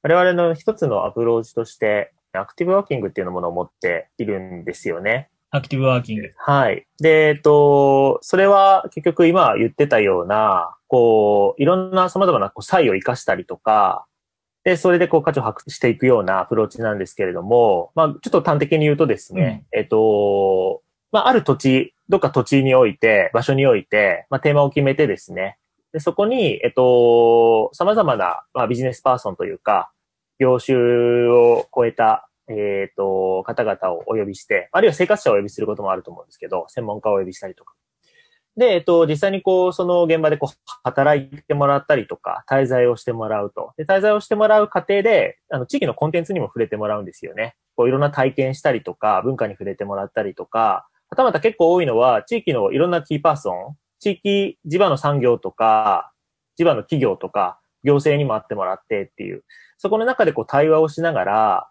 [0.01, 5.29] 我々の一つのアプローチとして、アクティブワーキングっていうのものを持っているんですよね。
[5.51, 6.31] アクティブワーキング。
[6.37, 6.87] はい。
[6.99, 14.05] で、えっと、それは結局今言ってたような、こう、いろんな様々なこう差異を生かしたりとか、
[14.63, 25.57] で、それでこう価値を発揮していくようなアプローチなんですけれども、まあ、ちょっと端的に言うとですね、えっと、まあ、ある土地、どっか土地において、場所において、まあ、テーマを決めてですね、
[25.91, 29.91] で、そこに、えっと、様々な、まあ、ビジネスパーソンというか、
[30.39, 30.77] 業種
[31.27, 37.73] を超えた、えっ、と、方々をお呼びして、あるいは生活者をお呼びすることもあると思うんですけど、専門家をお呼びしたりとか。
[38.57, 43.73] で、えっと、実際にこう、その現場でこう、働いてもらったりとか、滞在をしてもらうと。
[43.77, 47.55] で、滞在をしてもらう過程で、あの、地域のコンテンツにも触れてもらうんですよね。
[47.75, 56.11] こう、いろんな体験したりとか、文化に触れてもらったりとか、はたまた結構多いのは、地域のいろんなキーパーソン、地域地場の産業とか、
[56.57, 59.43] 地場の企業とか、行政にも会ってもらってっていう、
[59.77, 61.69] そこの中でこう対話をしながら、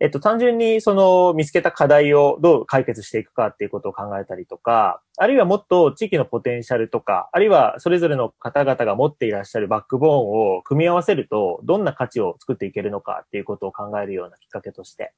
[0.00, 15.12] えっと、単純にその見つけた課題をどう解決していくかっていうことを考えたりとか、あるいはもっと地域のポテンシャルとか、あるいはそれぞれの方々が持っていらっしゃるバックボーンを組み合わせると、どんな価値を作っていけるのかっていうことを考えるようなきっかけとして、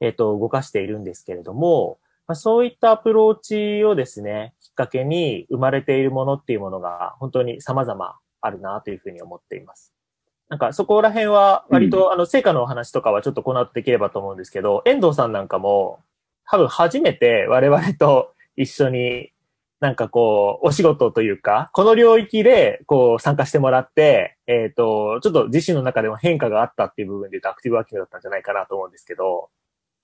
[0.00, 9.92] えっと、動かしているんですけれども、まあ、そういったアプローチをですね、きっかけに生まれているものっていうものが本当に様々あるなというふうに思っています。
[10.50, 16.00] なんかそこら辺は割と、あの、成果のお話とかはちょっとこの後できればと思うんですけど、遠藤さんなんかも、
[16.44, 19.30] 多分初めて我々と一緒に
[19.78, 29.50] なんかこう、お仕事というか、この領域でこう参加してもらって、えっ、と、ちょっと自身の中でも変化があったっていう部分で言うとアクティブワーキングだったんじゃないかなと思うんですけど、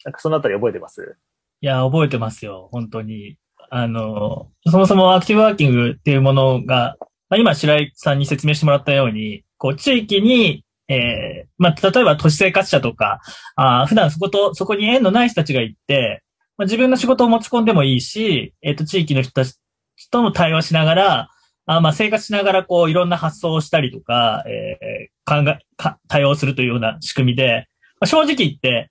[0.04, 1.16] なんかそのあたり覚えてます？
[1.60, 3.36] いや、覚えてますよ、本当に。
[3.68, 6.96] あの、そもそもアクティブワーキングっていうものが、
[7.28, 13.20] まあ、今白井さんに説明してもらったように、こう、地域に、えーまあ、例えば都市生活者とか、
[13.56, 16.22] あ普段そこと、そこに縁のない人たちが行って、
[16.56, 19.56] まあ、自分の仕事を持ち込んでもいいし、えっ、と、地域の人たち
[20.10, 21.28] とも対話しながら、
[21.66, 27.66] あまあ、生活しながら、こう、いろんな発想をしたりとか、えー考え、か、対応するというような仕組みで、
[28.00, 28.90] まあ、正直言って、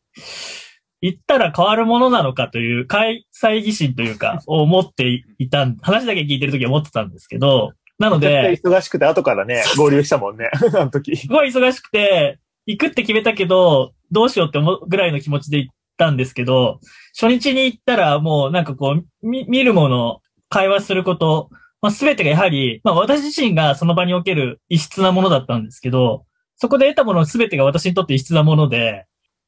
[1.01, 11.15] 行ったら変わるものなのかという開催疑心というか、思っていた、話だけ聞いてるときは思ってたんですけど、なので、忙しくて後からね、合流したもんね、 あの時。
[11.15, 16.79] すごい忙しくて、行くって決めたけど、どうしようって思うぐらいの気持ちで行ったんですけど、
[17.19, 21.49] 初日に行ったらもうなんかこう、み見るもの、会話すること、
[21.81, 26.25] まあ、全てがやはり、まあ私自身がその場における異質なものだったんですけど、
[26.57, 29.05] そこで得たもの全てが私にとって異質なもので、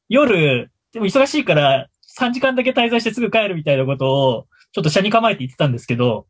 [0.08, 1.88] 夜、でも忙しいから
[2.18, 6.26] 3時間だけ滞在してすぐ帰るみたいなことを、ちょっと車に構えて言ってたんですけど、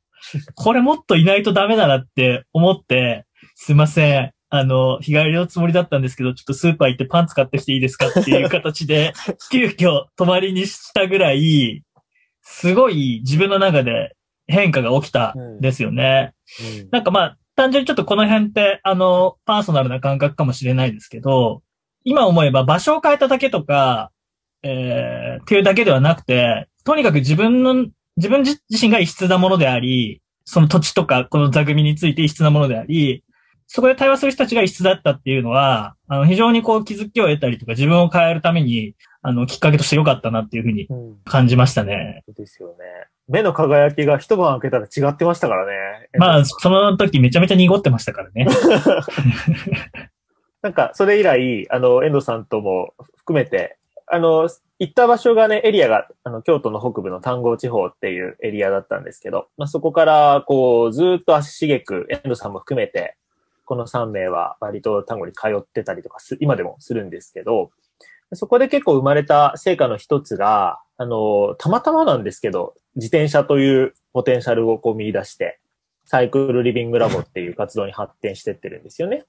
[0.54, 4.32] これもっといないとダメだなって思って、すいません。
[4.50, 9.12] あの、日帰りのつもりだったんですけど、ちょっとスーパー行ってパンツ買ってきていいですかっていう形で、
[9.52, 11.82] 急遽泊まりにしたぐらい、
[12.42, 14.16] すごい自分の中で
[14.46, 16.32] 変化が起きたんですよね。
[16.90, 21.62] なんかまあ、単純にちょっとこの辺って、あの、パーソナルな感覚かもしれないですけど、
[22.04, 24.10] 今思えば場所を変えただけとか、
[24.62, 27.86] えー、っていうだけではなくて、とにかく自分の、
[28.18, 33.24] 自分自身が異質なものであり、その土地とかこの座組について異質なものであり、
[33.68, 41.16] そこで対話する人たちが異質だったっていうのは、あの、非常にこう気づきを得たりとか自分を変えるために、あの、きっかけとして良かったなっていうふうにうん。
[41.24, 42.22] 感じましたね。
[42.26, 42.74] そうですよね。
[43.28, 45.72] 目の輝きが一晩開けたら違ってましたからね。
[46.18, 48.46] まあ、その時めちゃめちゃ濁ってましたからね。
[50.62, 54.48] なんか、それ以来、あの、遠藤さんとも含めて、あの、
[54.79, 63.16] 行った場所がね、エリアが、あの、京都の北部の丹後地方っていうエリアだったんですけど、まあ、そこから、こう、ずっと足しげく、遠藤さんも含めて、
[63.64, 67.70] この3名は割と丹後に通ってたりとかす、今でもするんですけど、
[68.35, 75.61] そこで結構生まれた成果の一つが、あの、たまたまなんですけど、自転車というポテンシャルをこう見出して、
[76.05, 79.24] サイクルリビングラボっていう活動に発展してってるんですよね。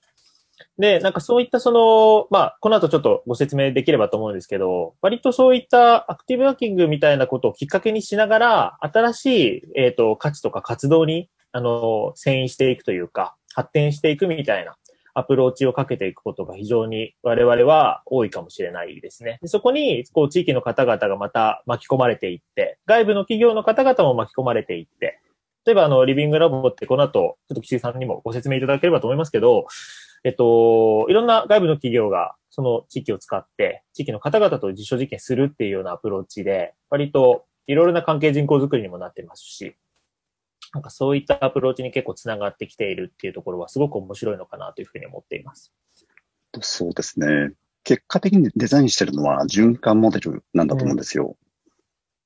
[0.78, 14.76] で、なんかそういったその、まあ、この後ちょっとご説明できればと思うんですけど、割とそういったアクティブワーキングみたいなことをきっかけにしながら、新しい、えっ、と、価値とか活動に、あの、遷移していくというか、発展していくみたいな
[15.14, 19.40] アプローチをかけていくことが非常に我々は多いかもしれないですね。
[19.42, 25.20] でそこに、こう、地域の方々がまた巻き込まれていって、外部の企業の方々も巻き込まれていって、
[25.66, 29.68] 例えばあの、リビングラボってこの後、ちょっと岸井さんにもご説明いただければと思いますけど、
[30.24, 39.76] えっと、いろんな外部の企業がその地域を使って、地域の方々と実証実験するっていうようなアプローチで、割といろいろな関係人口づくりにもなってますし、
[40.74, 45.74] なんかそういったアプローチに結構つながってきているっていうところはすごく面白いのかなというふうに思っています。
[46.62, 47.54] そうですね。
[47.84, 51.38] 結果的にデザインしてるのは循環モデルなんだと思うんですよ。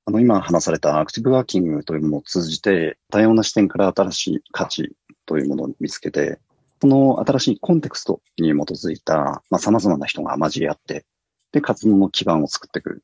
[0.06, 6.38] あの、今話されたアクティブワーキングというものを通じて、多様な視点から新しい価値というものを見つけて、
[6.84, 11.06] その新しいコンテクストに基づいた、まあ、様々な人が交わって、
[11.50, 13.02] で、活動の基盤を作っていく。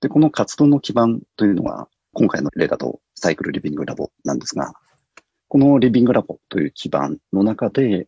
[0.00, 4.74] で、この活動の基盤というのが、今回の例だとサイクルリビングラボなんですが、
[5.48, 8.06] このリビングラボという基盤の中で、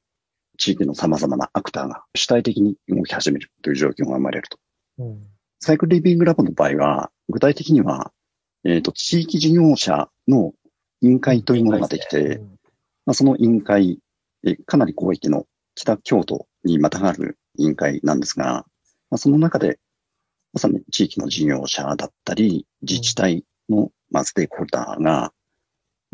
[0.59, 4.59] 地域の様々なアクターが主体的に動き始めるという状況が生まれると。
[4.99, 5.23] うん。
[5.59, 8.13] サイクルリビングラボの場合は、具体的には、
[8.63, 10.53] えっ、と、地域事業者の
[11.01, 12.41] 委員会というものができて、
[13.07, 13.99] まあ、その委員会、
[14.67, 18.65] かなり広域の北京都にまたがる委員会なんですが、
[19.11, 19.79] まあ、その中で、
[20.53, 25.33] まさに地域の事業者だったり、自治体の、まあ、ステークホルダーが、まあ、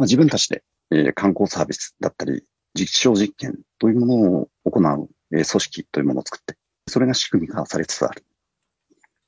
[0.03, 0.63] 自分たちで、
[0.93, 6.57] え観光サービスだったり、実証実験というものを行う、え組織というものを作って、
[6.89, 8.25] それが仕組み化されつつある。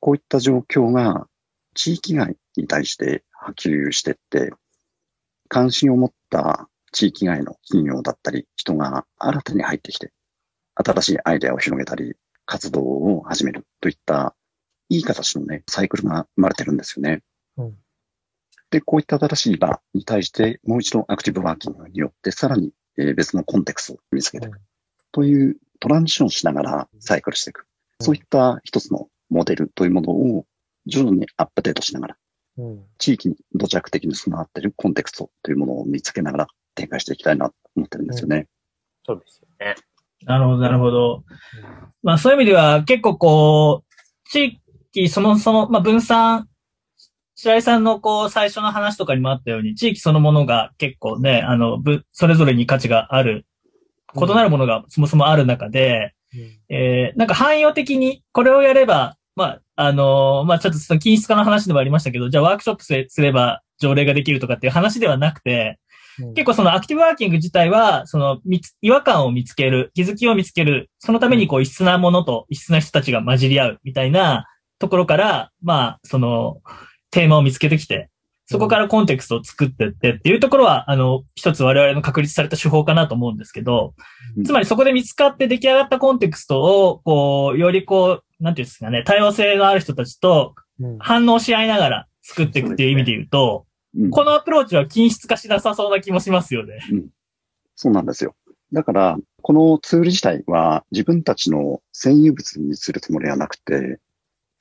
[0.00, 1.28] こういった状況が
[1.74, 4.53] 地域外に対して波及していって、
[5.48, 10.12] 関心を持った地域外の企業だったり人が新たに入ってきて、
[10.74, 12.14] 新しいアイデアを広げたり、
[12.47, 14.34] 活動を始めるといった、
[14.88, 17.22] いい形のね、サイクルが生まれてるんですよね。
[17.57, 17.76] うん
[18.70, 24.59] で、こういった新しい場に対して、もう一度アクティブワーキングによって、さらに、えー別のコンテクストを見つけていく。
[25.12, 27.66] というトランジションしながらサイクルしていく。
[28.01, 30.47] そういった一つのモデルというものを
[30.86, 32.16] 徐々にアップデートしながら、
[32.57, 32.84] うん。
[32.97, 38.46] 地域に土着的に備わっているコンテクストというものを見つけながら展開していきたいなと思ってるんですよね。
[39.04, 39.74] そうですよね。
[40.24, 41.24] なるほど、なるほど。
[42.02, 44.60] まあそういう意味では結構こう、地
[44.92, 46.48] 域そのその、まあ分散、
[47.34, 53.46] 白井さんのこう最初の話とかにもあったように、地域そのものが結構ね、あの、ぶそれぞれに価値がある、
[54.14, 56.14] 異なるものがそもそもある中で、
[56.68, 65.81] えー、なんか汎用的にこれをやれば、まあ、あのーまあちょっとその均質化の話でもありましたけど、じゃあワークショップすれば条例ができるとかっていう話ではなくて、うん
[66.34, 68.40] 結構そのアクティブワーキング自体は、その
[68.80, 74.46] 違和感を見つける、気づきを見つける、そのためにこう異質なものと異質な人たちが混じり合うみたいな
[74.78, 76.60] ところから、まあ、その
[77.10, 78.10] テーマを見つけてきて、
[78.46, 83.94] そこからコンテクストを作ってってっていうところは、あの、一つ我々の確立された手法かなと思うんですけど、
[84.36, 84.44] うん。
[84.44, 90.98] つまりそこで見つかって出来上がったコンテクストを、こう、よりこう、なんていうんですかね、多様性のある人たちとうん。
[90.98, 93.66] 反応し合いながら作っていくっていう意味で言うと、
[93.97, 96.80] うんこのアプローチは均質化しなさそうな気もしますよね。
[97.76, 98.34] そうなんですよ。
[98.72, 104.01] だから、このツール自体は自分たちの占有物にするつもりはなくて、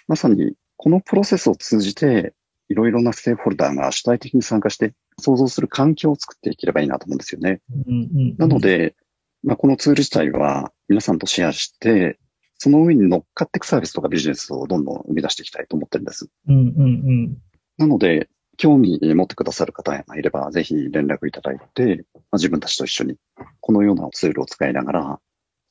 [0.08, 2.34] まさにこのプロセスを通じて、
[2.68, 7.62] いろいろなステークホルダーが主体的に参加して想像する環境を作っていければいいなと思うんですよね。
[7.88, 8.96] うんうんなの、で、
[9.44, 12.20] まあ、このツール自体は皆さんとシェアして、
[12.58, 16.30] その上に乗っかっていくサービスとかビジネスをどんどん生み出していきたいと思ってるんです。
[16.48, 16.86] うんうんう
[17.30, 17.38] ん。
[17.78, 18.30] なので、
[18.62, 23.16] 興味持ってくださる方がいれば、ぜひ連絡いただいて、まあ、自分たちと一緒に、
[23.59, 25.20] このようなツールを使いながら、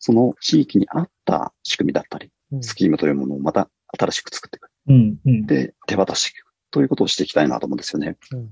[0.00, 4.70] その地域に合った仕組みだったり、うんスキームというものをまた新しく作っていく。
[4.88, 5.46] うんうん。
[5.46, 6.46] で、手渡していく。
[6.72, 8.16] ということをしていきたいなと思うんですよね。
[8.32, 8.50] うん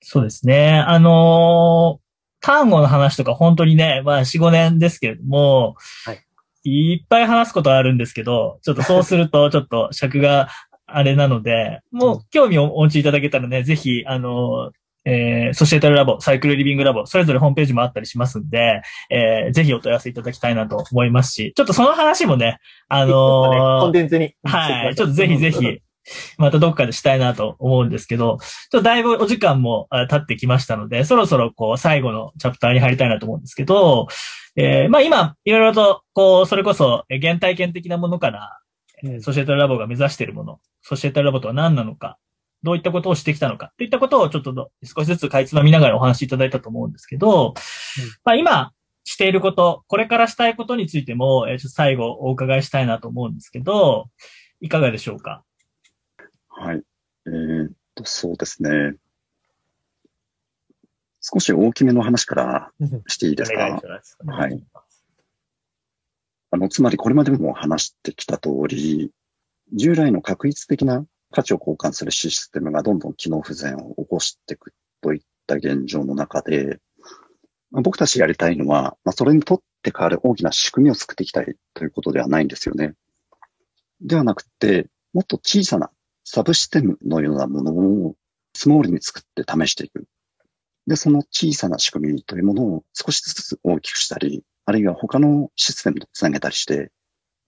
[0.00, 0.78] そうですね。
[0.86, 2.06] あのー
[2.40, 5.74] 単語の話とか本当にね、まあ4、5年ですけれども、
[6.04, 6.26] はい
[6.68, 10.48] いっぱい話すことはあるんですけど、ちょっとそうするとちょっと尺が
[10.86, 22.58] あれなので、もう興味をお持ちいただけたらね、ぜひ、あのーえー、ソシエタルラボ、サイクルリビングラボ、それぞれホームページもあったりしますんで、えー、ぜひお問い合わせいただきたいなと思いますし、ちょっとその話もね、
[22.88, 24.34] あのーコンテンツに。
[24.42, 24.96] はい。
[24.96, 25.80] ちょっとぜひぜひ、
[26.38, 28.38] またどっかでしたいなと思うんですけど、
[28.70, 34.08] ちょっとだいぶお時間もあ経ってきましたので、そろそろこう最後のチャプターに入りたいなと思うんですけど、
[34.56, 38.58] えーまあ今、いろいろと、こう、それこそ、えー原体験的なものから、
[39.06, 42.18] うんソシエタルラボが目指しているもの、ソシエタルラボとは何なのか、
[42.62, 47.54] どういったことをしてきたのか、といったことをちょっとど少しずつかいつまみながらお話しいただいたと思うんですけど、
[48.24, 48.72] まあ今、
[49.04, 54.10] していること、これからしたいことについても、えーちょっと最後お伺いしたいなと思うんですけど、
[54.60, 55.44] いかがでしょうか？
[56.48, 56.82] はい。
[57.26, 58.96] えーっと、そうですね。
[61.20, 62.72] 少し大きめの話から
[63.08, 63.84] していいですお願いかし
[64.24, 64.40] ます。
[64.40, 64.62] はい
[66.50, 69.10] あの、つまりこれまでも話してきた通り、
[69.72, 76.78] 従来の確一的な価値を交換するシステムがどんどん機能不全を起こしていくといった現状の中で、
[77.70, 82.94] まあ僕たちやりたいのは、まあ、それにとって変わる大きな仕組みを作っていきたいということではないんですよね。
[84.00, 85.90] ではなくて、もっと小さな
[86.24, 88.14] サブシステムのようなものを
[88.54, 90.06] スモールに作って試していく。
[90.86, 96.90] で、その小さな仕組みというものを少しずつ大きくしたり、あるいは他のシステムとつなげたりして、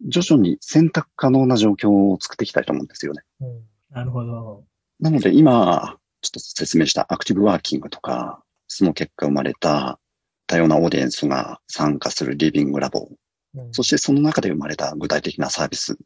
[0.07, 3.23] 徐々に選択可能な状況を作っていきたいと思うんですよね。
[3.41, 4.64] うんなるほど。
[5.01, 9.99] なので今、ちょっと説明したアクティブワーキングとか、その結果生まれた
[10.47, 13.16] 多様なオーディエンスが参加するリビングラボ、うん
[13.73, 15.97] そしてその中で生まれた具体的なサービス、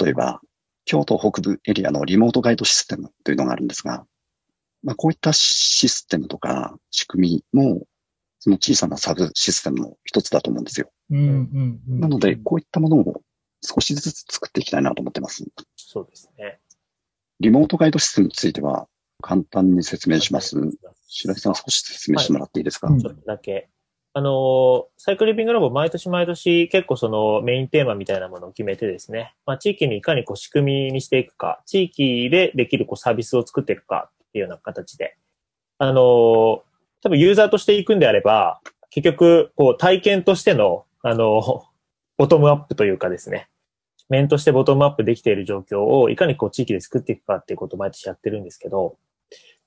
[0.00, 0.40] 例えば
[0.84, 4.06] 京都北部エリアのリモートガイドシステムというのがあるんですが、
[4.82, 7.82] まあ、こういったシステムとか仕組みも、
[8.44, 10.90] その小さなサブシステムの一つだと思うんですよ。
[11.10, 12.00] うんうんうん。
[12.00, 13.22] なので、こういったものを
[13.62, 15.46] 少しずつ作っていきたいなと思ってます。
[15.76, 16.58] そうですね。
[17.40, 18.86] リモートガイドシステムについては
[19.22, 20.56] 簡単に説明します。
[21.08, 23.70] 白井さん少し説明してもらっていいですか、はいちょっとだけ。
[24.12, 35.16] あの、サイクルリビングラボ毎年毎年結構そのメインテーマみたいなものを決めてですね、まあ地域にいかにこう仕組みにしていくか、地域でできるこうサービスを作っていくかっていうような形で、
[35.78, 36.62] あの、
[37.04, 41.64] 多分ユーザーとしていくんであれば、結局こう体験としての、あの、
[42.16, 43.48] ボトムアップというかですね、
[44.08, 48.96] 面としてボトムアップできている状況をいかにこう地域で作っていくかっていうことを毎年やってるんですけど、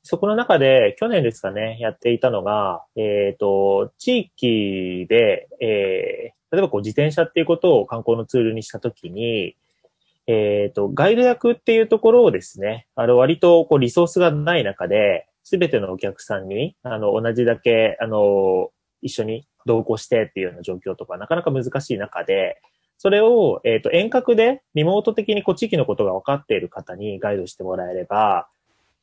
[0.04, 9.58] そこの中で去年ですかね、やっていたのが、えっ、と、地域で、えー例えばこう自転車っていうことを観光のツールにしたときに、
[10.28, 18.70] えっ、と、ガイド役っていうところをですね、あの、割とこうリソースがない中で、すべてのお客さんに、あの、同じだけ、あの、
[19.02, 22.62] 一緒に同行してっていうような状況とか、なかなか難しい中で、
[22.98, 28.50] それを、えっ、と、遠隔で、リモート的にこう、地域のことが分かっている方にガイドしてもらえれば、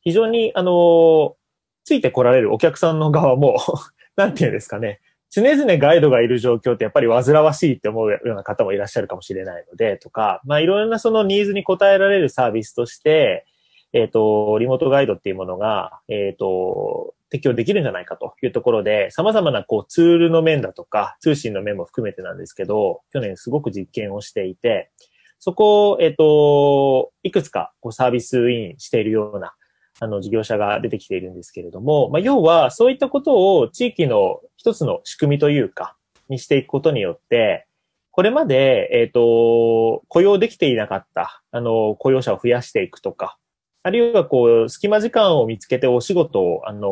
[0.01, 1.35] 非常に、あの、
[1.83, 3.57] ついて来られるお客さんの側も、
[4.15, 4.99] なんていうんですかね、
[5.31, 13.47] 常々ガイドがいる状況ってやっぱり煩わしいって思うような方もいらっしゃるかもしれないので、とか、まあいろいろなそのニーズに応えられるサービスとして、
[13.95, 24.91] えっ、と、リモートガイドっていうものが、えっ、と、適用できるんじゃないかというところで、様々なこうツールの面だとか、通信の面も含めてなんですけど、去年すごく実験をしていて、
[25.39, 29.53] そこを、えっ、と、いくつかこうサービスインしているような、
[30.01, 35.95] あの、事業者が出てきているんですけれども、まあ、要は、そういったことを地域の一つの仕組みというか、
[36.27, 37.65] にしていくことによって、
[38.11, 43.37] これまで、えっ、と、雇用できていなかった、あの、雇用者を増やしていくとか、
[43.85, 46.89] あるいは、こう、隙間時間を見つけてお仕事を、あの、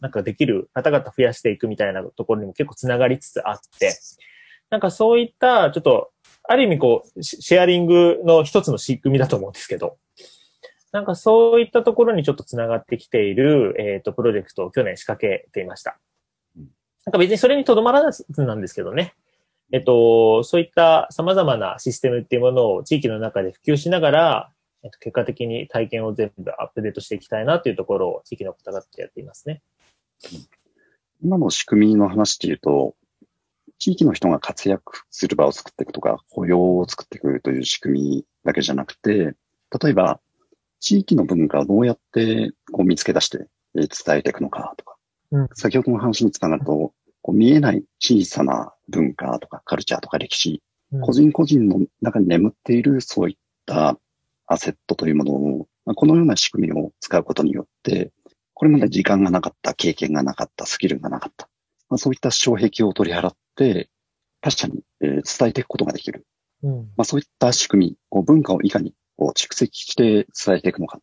[0.00, 3.92] なんかできる方々増やしていくみたいなところにも結構つながりつつあって、
[4.68, 6.10] なんかそういった、ちょっと、
[6.42, 9.96] ある意味こう、シシェアリングの一つの仕組みだと思うんですけど、
[10.90, 16.00] なんかそういったところにちょっとつながってきている、えっ、と、プロジェクトを去年仕掛けていました。
[16.56, 19.14] なんか別にそれにとどまらずなんですけどね。
[19.70, 24.53] えっと、そういった様々なシステムっていうものを地域の中で普及しながら、
[24.84, 29.62] えっと、結果的に体験を全部アップデートしていきたいなというところを地域の方々とやっていますね。
[31.22, 32.94] 今の仕組みの話っていうと、
[33.78, 39.34] 地域の人が活躍する場を作っていくとか、雇用を作っていくという仕組みだけじゃなくて、
[39.82, 40.20] 例えば、
[40.80, 44.96] 地域の文化をどうやってこう見つけ出してえー伝えていくのかとか、
[45.32, 45.48] うん。
[45.54, 50.62] 先ほどの話につながると、こう見えない小さな文化とかカルチャーとか歴史、
[51.00, 53.98] 個人個人の中に眠っているそういった
[54.46, 58.12] アセットというものを、まあこのような仕組みを使うことによって、
[58.54, 61.48] これまで時間がなかった、経験がなかった、スキルがなかった、
[61.88, 63.90] まあ、そういった障壁を取り払って、
[64.40, 66.26] 他者に、えー伝えていくことができる。
[66.62, 66.76] うん。
[66.96, 71.00] まあ、そういった仕組み、こう文化をいかにこう蓄積して伝えていくのか。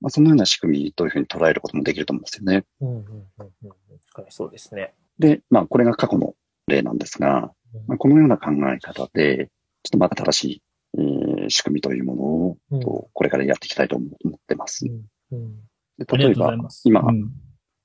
[0.00, 2.64] まあ、そのような仕組みというふうに捉えることもできると思うんですよね。
[2.80, 2.88] うん。
[2.88, 3.04] うん。
[3.38, 3.46] うん。
[3.64, 4.26] うん。
[4.28, 4.94] そうですね。
[5.18, 6.34] で、まあ、これが過去の
[6.66, 7.52] 例なんですが、
[7.86, 9.50] まあ、このような考え方で、
[9.82, 10.62] ちょっとまた新しい、
[10.98, 14.86] えー仕組みというものを、これからやっていきたいと思思ってます。
[15.32, 15.56] うん。
[15.98, 16.56] で例えば。
[16.84, 17.32] 今、うん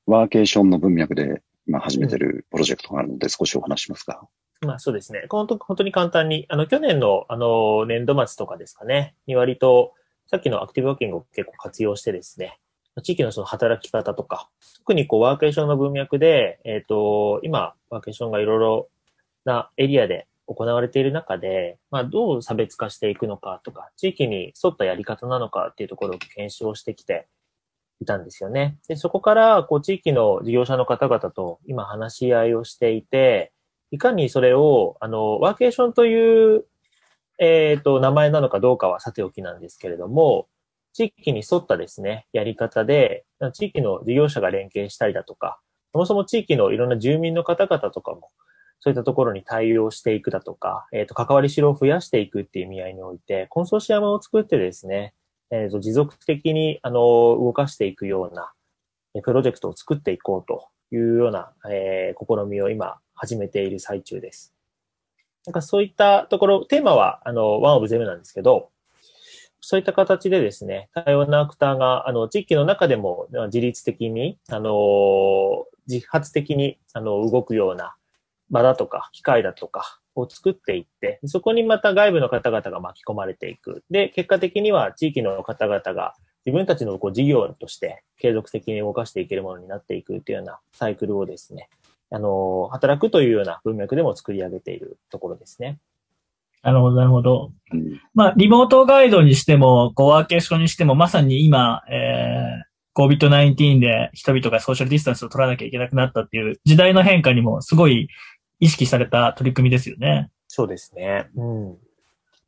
[0.07, 4.27] ワーケーションの文脈で今始めてるプロジェクトがあるので少しお話しますか。
[4.61, 5.25] まあそうですね。
[5.29, 9.93] 本当本当に簡単に、あの、去年の、あの、年度末とかですかね、に割と、
[10.27, 12.59] さっきのアクティブワーキングを結構活用してですね、
[13.03, 14.49] 地域のその働き方とか、
[14.79, 18.89] 特にこう、ワーケーションの文脈で、えっ、と、今、ワーケーションがいろいろ
[19.45, 27.27] なエリアで行われている中で、まあ、どう差別化していくのかとか、地域に沿ったやり方なのかっていうところを検証してきて
[27.99, 28.77] いたんですよね。
[28.87, 33.53] で、そこから、こう、地域の事業者の方々と今話し合いをしていて、
[33.91, 36.65] いかにそれを、あの、ワーケーションという、
[37.39, 40.47] えっ、と、名前なのかどうかはさておきなんですけれども、
[40.93, 45.59] 地域に沿ったですね、やり方で、地域の事業者が連携したりだとか、
[45.93, 48.29] そもそも地域のいろんな住民の方々とかも、
[48.83, 55.13] そういったところに対応していくだとか、えっ、と、関わりしろを増やしていくっていう意味合いにおいて、コンソーシアムを作ってですね、
[55.51, 58.51] えっ、と、持続的に、あの、動かしていくような、
[59.21, 64.55] プロジェクトを作っていこうというような、えー試みを今始めている最中です。
[65.45, 68.71] なんかそういったところ、テーマは、あの、ワンオブゼムなんですけど、
[69.59, 77.95] そういった形でですね、多様なアクターが、あの、地域の中でも自律的に、あの、自発的に、あの、動くような
[78.51, 83.83] 場だとか、機械だとかを作っていって、そこにまた外部の方々が巻き込まれていく。
[83.89, 86.13] で、結果的には地域の方々が
[86.45, 91.69] 自分たちのこう事業として継続的に動かしていけるものになっていくっていうようなサイクルをですね、
[92.09, 95.79] あの、働くというような文脈でも作り上げているところですね。
[96.61, 97.51] なるほど、なるほど。
[97.73, 108.09] うんまあ、リモートガイドにしても、こう、ワーケーションにしても、まさに今、えー、COVID-19 で人々がソーシャルディスタンスを取らなきゃいけなくなったっていう時代の変化にもすごい
[108.61, 110.29] 意識された取り組みですよね。
[110.47, 111.29] そうですね。
[111.35, 111.77] うん。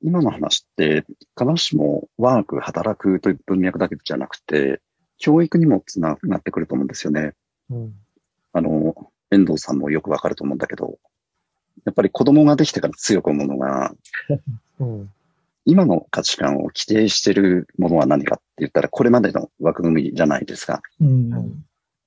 [0.03, 1.05] 今の話って、
[1.38, 4.80] 必ずしもワーク、働くという文脈だけじゃなくて、
[5.18, 7.34] 教育にもつながってくると思うんですよね。
[7.70, 7.93] うん。
[8.53, 10.99] あの、遠藤さんもよくわかると思うんだけど、
[11.86, 13.95] やっぱり子供ができてから強く思うのが、
[14.80, 15.09] うん。
[15.66, 20.84] 今の価値観を規定しているものは何かって言ったら、これまでの枠組みじゃないですか。
[21.01, 21.30] うん。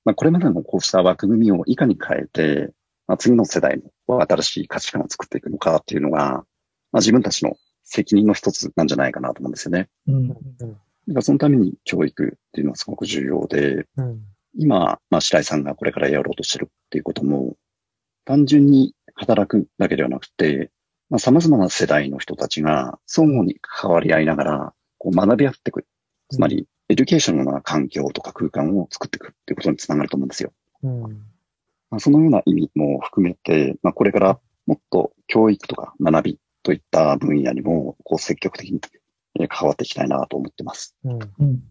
[0.05, 2.71] まあ、これまでのこうした枠組みをいかに変えて、
[3.07, 6.19] まあ、次の世代の新しい価値観を作っていくのかっていうのが、
[6.91, 9.87] まあ、自分たちの責任の一つなんじゃないかなと思うんですよね。
[10.07, 10.27] うん。
[10.27, 10.39] だか
[11.13, 14.21] らそのために教育っていうのはすごく重要で、うん。
[14.57, 17.55] 今、まあ、白井さんがこれからやろうとしてるっていうことも、
[18.25, 20.71] 単純に働くだけではなくて、
[21.09, 25.85] まあ、様々な世代の人たちが相互に関わり合いながら、こう学び合っていく。
[26.29, 30.51] つまり、エデュケーションのような環境とか空間を作っていくっていうことにつながると思うんですよ。
[30.83, 31.21] うん。
[31.89, 38.81] まあ、そのような意味も含めて、まあ、これからもっと教育とか学びといった分野にも、こう積極的に
[39.39, 40.95] えー関わっていきたいなと思ってます。
[41.03, 41.13] うん。
[41.13, 41.61] うんうん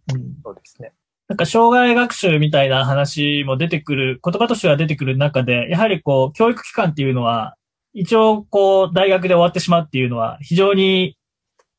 [0.44, 0.92] そうですね。
[1.28, 7.56] なんか障害学習みたいな話も出てくる、言葉としては出てくる中で、やはりこう、教育機関っていうのは、
[7.94, 11.16] 一応こう、大学で終わってしまうっていうのは、非常に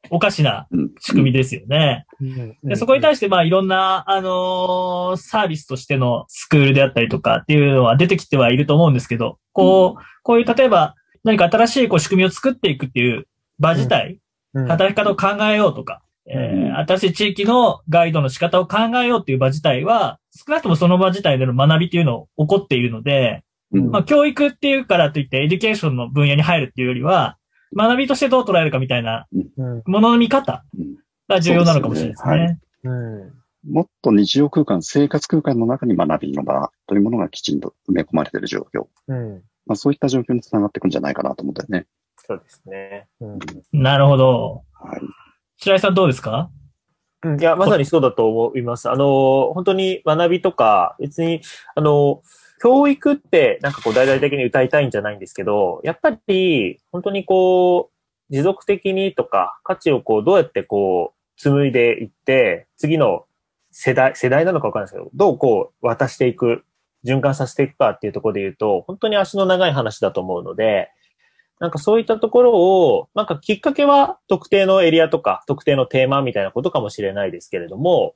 [0.09, 0.91] おかしなうん。
[0.99, 2.06] 仕組みですよね。
[2.63, 13.27] でそこに対して、まあ、いろんな、あのーサービスとしてのスクールであったりとかっていうのは出てきてはいると思うんですけど、こう、こういう、例えば、何か新しいこう仕組みを作っていくっていう
[13.59, 14.19] 場自体、
[14.53, 23.91] うん、働き方を考えようとか、えー新しい地域のガイドの仕方を考えようっていう場自体は、少なくともその場自体での学びっていうのを起こっているので、うん。
[23.91, 27.37] まあ、教育っていうからといってエデュケーションの分野に入るっていうよりは、
[27.75, 29.25] 学びとしてどう捉えるかみたいな
[29.57, 29.83] うん。
[29.85, 30.97] ものの見方うん
[31.27, 32.59] が重要なのかもしれないですね。
[32.83, 33.73] そうですうん。
[33.73, 38.87] もっと日常空間、生活空間の中に学びの場というものがきちんと埋め込まれている状況。
[39.07, 39.43] うん。
[39.65, 41.85] まあ、そういった状況につながっていくんじゃないかなと思ってね。
[42.25, 43.07] そうですね。
[43.19, 43.39] うん。
[43.73, 44.63] なるほど。
[44.73, 45.01] はい。
[45.57, 46.49] 白井さんどうですか？
[47.23, 48.89] うんいや、まさにそうだと思います。
[48.89, 51.41] あの、本当に学びとか、別に、
[51.75, 52.21] あの、
[52.61, 63.25] 教育ってなんかこう大々的に歌いたいんじゃないんですけど、やっぱり本当にこう、持続的にとか、価値をこう、どうやってこう、紡いでいって、次の
[63.71, 66.63] 世代、世代なのかわかんないですけど、どうこう、渡していく、
[67.05, 70.89] 循環させていくかっていうところで言うと、本当に足の長い話だと思うので、
[71.59, 78.15] なんかそういったところを、なんかきっかけは特定のエリアとか特定のテーマみたいなことかもしれないですけれども、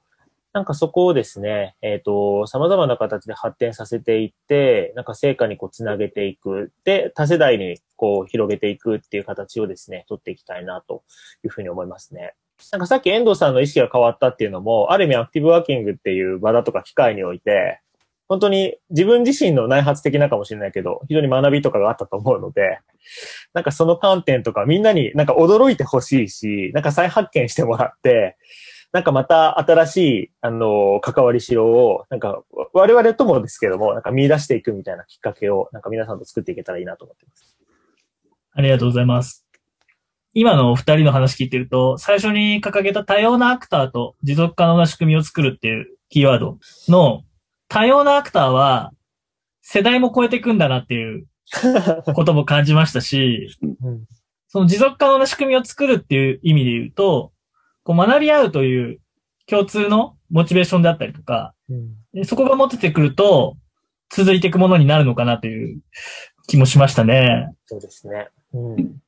[0.54, 6.74] なんかそこをですね、えっ、と、様々な形で発展させていって、なんか成果にこうつなげていく。
[6.84, 11.04] で、多世代にこう広げていくっていう形をですね、取っていきたいなと
[11.44, 12.34] いうふうに思いますね。
[12.72, 17.82] なんかさっき遠藤さんの意識が変わったっていうのも、ある意味アクティブワーキングっていう場だとか機会において、
[18.28, 22.80] 本当に自分自身の内発的なかもしれないけど、非常に学びとかがあったと思うので、
[23.54, 28.38] なんかその観点とかみんなになんか驚いてほしいし、なんか再発見してもらって、
[28.94, 32.44] なんかまた新しい、あの、関わりしろを、なんか
[32.74, 37.58] 我々ともですけども、なんか見出していくみたいなきっかけを、なんか皆さんと作っていけたらいいなと思ってます。
[38.54, 39.51] ありがとうございます。
[40.34, 46.58] 今のお二人の話聞いてると、最初に掲げた多様なアクターと持続可能な仕組みを作るっていうキーワード
[46.88, 47.24] の
[47.68, 48.92] 多様なアクターは
[49.62, 51.26] 世代も超えていくんだなっていう
[52.14, 53.48] ことも感じましたし、
[53.82, 54.04] うん
[54.54, 57.32] その持続可能な仕組みを作るっていう意味で言うと、
[57.84, 59.00] こう学び合うという
[59.48, 61.54] 共通のモチベーションであったりとか、
[62.26, 63.56] そこが持っててくると
[64.10, 65.80] 続いていくものになるのかなという
[66.48, 67.48] 気もしましたね。
[67.66, 68.28] そうですね。
[68.52, 69.02] うん。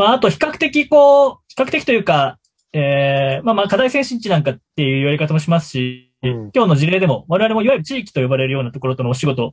[0.00, 2.38] まあ、あと比較的こう、比較的というか、
[2.72, 6.50] えー、まあまあ課題先進地なんかっていう言われ方もしますし、うん。
[6.54, 9.52] 今日の事例でも我々もいわゆる地域と呼ばれるようなところとのお仕事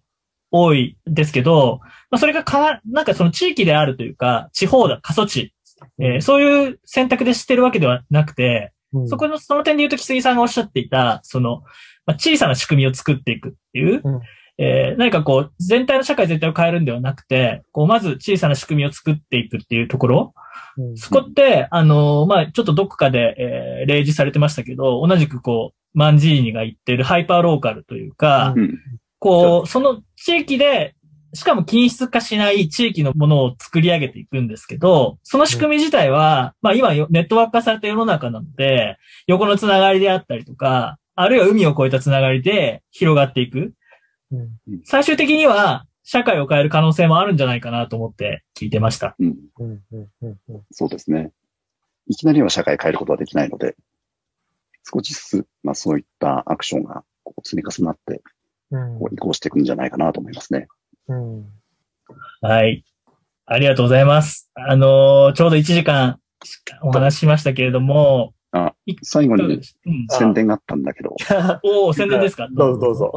[0.49, 1.79] 多いですけど、
[2.09, 5.53] まあそれがか、なんかその地域であるというか、地方だ、過疎地、
[5.99, 9.09] えーそういう選択でしてるわけではなくて、うん。
[9.09, 11.63] そこの、その点で言うと、木杉さんがおっしゃっていた、その、
[12.05, 14.21] まあ、小さな仕組みを作っていくっていう、うん
[14.57, 20.33] えー何かこう、全体の社会全体を変えるんではなくて、こう、まず小さな仕組みを作っていくっていうところ、
[20.77, 28.79] うんそこって、あの、まあ、ちょっとどこかで、えー例示されてましたけど、同じくこう、マンジーニが言ってるハイパーローカルというか、うん。
[29.19, 30.95] こう、その地域で、
[31.33, 38.97] しかも均質化しない地域のものを作り上げていくんですけど、その仕組み自体は、まあ今よネットワーク化された世の中なので、
[39.27, 43.73] 横のつながりであったりとか、あるいは海を越えたつながりで広がっていく。
[44.31, 44.49] うん
[44.83, 49.15] 最終的には、社会を変える可能性もあるんじゃないかなと思って聞いてました。
[49.19, 49.35] うん。
[49.59, 51.31] うんうんうんうんそうですね。
[52.07, 53.75] いきなりは社会を変えることはできないので、
[54.89, 58.21] 少しずつ、まあそういったアクションがこう積み重なって、
[58.71, 60.67] うんこう移行していくんじゃないかなと思いますね。
[61.09, 61.45] うん
[62.41, 62.85] はい。
[63.45, 64.49] ありがとうございます。
[64.55, 66.19] あのーちょうど1時間
[66.83, 71.15] お話ししましたけれども、あい最後にね、うん、宣伝があったんだけど、
[71.63, 72.47] おお宣伝ですか？
[72.51, 73.11] どうぞどうぞ。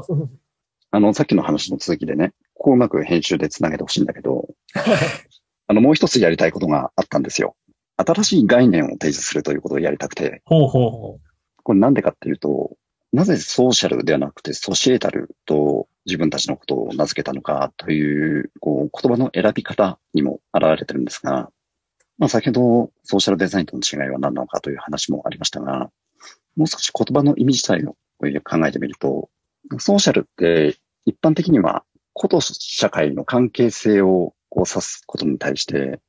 [0.93, 4.49] あの、さっきの話の続きでね、こううまく編集でつなげてほしいんだけど、
[5.67, 7.57] あの、もう一つやりたいことがあったんですよ。
[7.97, 11.21] 新しい概念を提示するということをやりたくて、ほうほうほ
[11.63, 12.77] これなんでかっていうと、
[13.13, 21.51] なぜソーシャルではなくてソシエタルと自分たちのことを名付けたのかという、こう、言葉の選び方にも現れてるんですが、
[22.19, 25.91] まあ先ほどソーシャルデザインとの違いは何なのかという話もありましたが、
[26.57, 27.97] もう少し言葉の意味自体を
[28.45, 29.31] 考えてみると、
[29.79, 36.01] ソーシャルって一般的には個と社会の関係性をこを指すことに対して、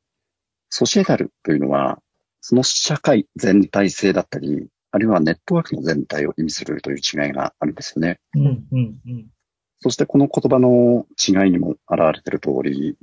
[0.70, 2.00] ソシエタルというのは、
[2.42, 8.20] その社会全体性だったり、あるいはネットワークの全体を意味するという違いがあるんですよね。
[8.36, 9.28] うん、うん、うん。
[9.80, 12.98] そしてこの言葉の違いにも表れている通り、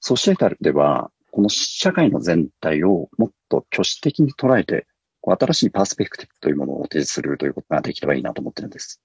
[0.00, 4.86] ソシエタルでは、この社会の全体をもっと挙手的に捉えて、
[5.22, 9.02] 新しいパースペクティブというものを提示するということができればいいなと思ってるんです。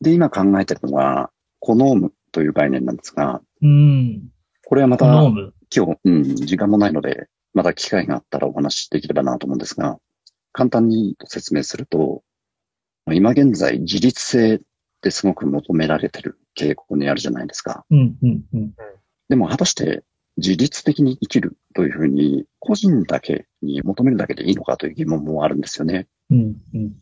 [0.00, 4.30] で、今考えてるのは、コノームという概念なんですが、うん。
[4.64, 5.06] これはまた。
[5.72, 9.98] 今日、うん、時間もないので、また機会があったらお話しできればなと思うんですが、
[10.52, 12.22] 簡単に説明すると、
[13.12, 14.60] 今現在自立性っ
[15.00, 17.84] てすごく求められている傾向にあるじゃないですか。
[17.90, 18.74] うん、うん、うん。
[19.28, 20.02] でも果たして
[20.36, 26.08] 自律的に生きるというふうに個人だけに求めるだけでいいのかという疑問もあるんですよね。
[26.30, 26.94] うん、うん。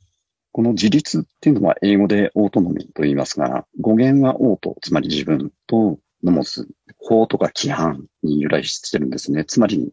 [0.53, 9.45] この自立っていうのは英語でオートノミーと言いますが、語源はオート、つまり自分とノモス、法とか規範に由来してるんですね。
[9.45, 9.93] つまり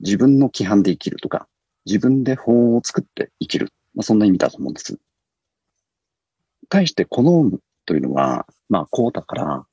[0.00, 1.48] 自分の規範で生きるとか、
[1.84, 3.72] 自分で法を作って生きる。
[3.94, 4.98] まあ、そんな意味だと思うんです。
[6.68, 9.66] 対してコノームというのは、まあ、こうだから、ま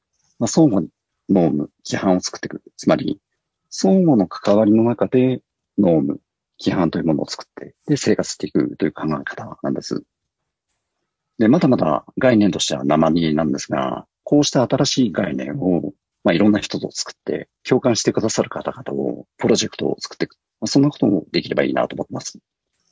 [0.45, 0.89] あ、相互に
[1.29, 2.61] ノーム、規範を作っていく。
[2.77, 3.19] つまり、
[3.69, 5.41] 相互の関わりの中で
[5.77, 6.19] ノーム、
[6.59, 10.03] 規範というものを作って、で、生活していくという考え方なんです。
[11.43, 15.91] で、まだまだ概念としては生煮えなんですが、こうした新しい概念を、
[16.23, 20.35] まあ、いろんな人と作って、共感してくださる方々を、プロジェクトを作っていく。
[20.61, 22.39] まあ、そんなこともできればいいなと思ってます。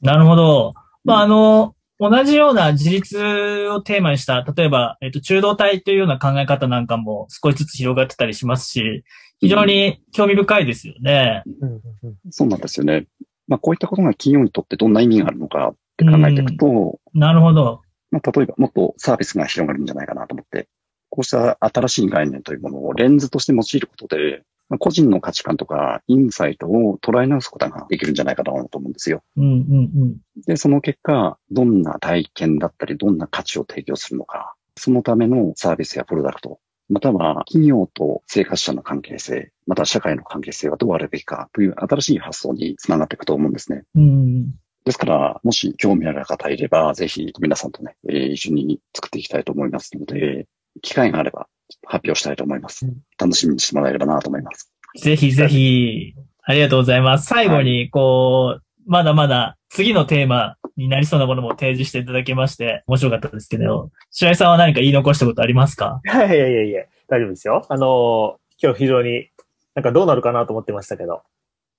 [0.01, 0.73] なるほど。
[1.05, 9.05] まあ、あの、同じような自立をテーマにした、例えば、えっと、中道体というような考え方なんかも少しずつ広がってたりしますし、
[9.39, 11.43] 非常に興味深いですよね。
[11.61, 13.05] うんうんうんそうなんですよね。
[13.47, 17.81] まあ、こういったことが企業にとってどんな意味があるのかって考えていくと、なるほど。
[18.12, 20.68] まあ、例えばもっとサービスが広がるんじゃないかなと思って、
[21.09, 29.22] こうした新しい概念というものをレンズとして用いることで、まあ、個人の価値観とかインサイトを捉え直すことができるんじゃないかなと思うんですよ。
[29.36, 30.18] うんうんうん。
[30.47, 43.84] で、その結果、どんな体験だったり、どんな価値を提供するのか、そのためのサービスやプロダクト、または企業と生活者の関係性、また社会の関係性はどうあるべきかという新しい発想につながっていくと思うんですね。
[43.95, 44.53] うん。
[44.86, 50.47] ですから、もし興味ある方いれば、ぜひ皆さんとね、えー一緒に作っていきたいと思いますので、
[50.82, 51.47] 機会があれば
[51.86, 52.97] 発表したいと思いますうん。
[53.19, 54.71] 楽しみにしてもらえればなと思います。
[55.01, 56.13] ぜひぜひ、
[56.43, 57.27] ありがとうございます。
[57.27, 66.01] 最後に、こう、まだまだ次のテーマになりそうなものも提示していただきまして、面白かったですけど、白井さんは何か言い残したことありますか？
[66.05, 67.65] いやいやいやいや、大丈夫ですよ。
[67.69, 69.29] あの、今日非常に、
[69.75, 71.21] なんかどうなるかなと思ってましたけど、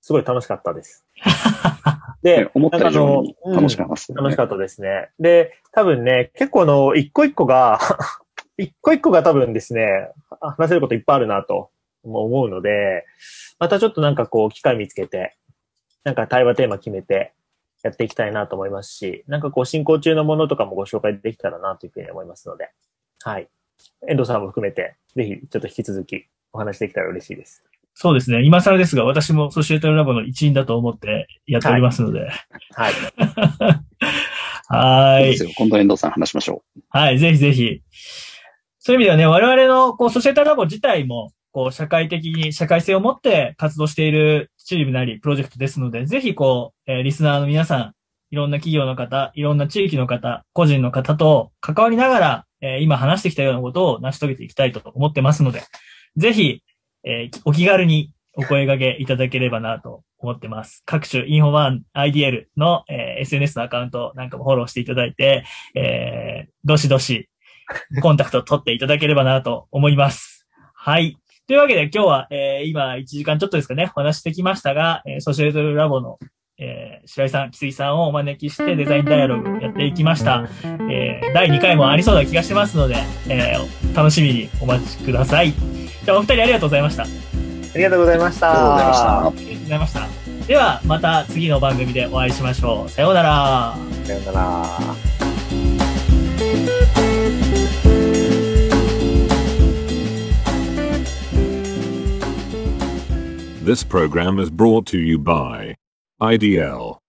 [0.03, 1.05] すごい楽しかったです。
[2.21, 4.17] で、思った以上楽しかったですね。
[4.17, 5.09] 楽しかったですね。
[5.17, 7.79] で、多分ね、結構あの、一個一個が、
[8.57, 10.11] 一個一個が多分ですね、
[10.57, 11.71] 話せることいっぱいあるなと
[12.03, 13.05] 思うので、
[13.59, 15.37] またちょっとなんかこう、機会見つけて、
[16.03, 17.31] なんか対話テーマ決めて
[17.81, 22.71] やっていきたいなと思いますし、なんかこう、進行中のものとかもご紹介できたらなというふうに思いますので、
[23.23, 23.47] はい。
[24.09, 27.63] 遠藤さんも含めて、ぜひちょっと引き続きお話できたら嬉しいです。
[27.95, 28.43] そうですね。
[28.43, 32.29] 今更ですが、私もソシエタルラボの一員だと思ってやっておりますので。
[32.71, 32.93] はい。
[34.67, 35.43] はーいです。
[35.43, 35.51] よ。
[35.55, 37.81] 今度遠藤さん話しましょはい、ぜひぜひ。
[38.79, 47.93] そういう意味ではね、我々のこうソシエタルラボ自体も、こう社会的に、社会性を持って活動しているチームなり、プロジェクトですので、ぜひこう、えーリスナーの皆さん、
[48.31, 55.61] いろんな企業の方、いろんな地域の方、個人の方と関わりながら、えー今話してきたようなことを成し遂げていきたいと思ってますので、
[56.17, 56.63] ぜひ、
[57.03, 60.81] えーお気軽にお声掛けいただければなと思ってます。
[60.85, 65.43] 各種インフォワン IDL の、えー SNS のアカウントなんかもフォローしていただいて、
[65.75, 67.29] えーどしどし
[68.01, 70.47] コンタクト取っていただければなと思います。
[70.73, 71.17] はい。
[71.47, 76.17] というわけで今日は、えー今1時間ちょっとですかね、お話してきましたが、えーソシエタルラボの、
[76.57, 80.47] えー白井さん、木杉さんをお招きしてデザインダイアログやっていきました。
[80.89, 82.95] えー第2回もありそうな気がしてますので、
[83.29, 85.82] えー楽しみにお待ちください。
[86.05, 87.03] じゃあお二人ありがとうございました。
[87.03, 88.47] あありがとうございました。
[88.47, 88.51] う。
[88.51, 89.19] ありがとうございました。
[89.39, 90.23] りがとうございました。
[90.47, 92.89] では、また次の番組でお会いしましょう。
[92.89, 93.75] さようなら。
[94.03, 94.65] さようなら。
[103.63, 105.75] This program is brought to you by
[106.21, 107.02] IDL.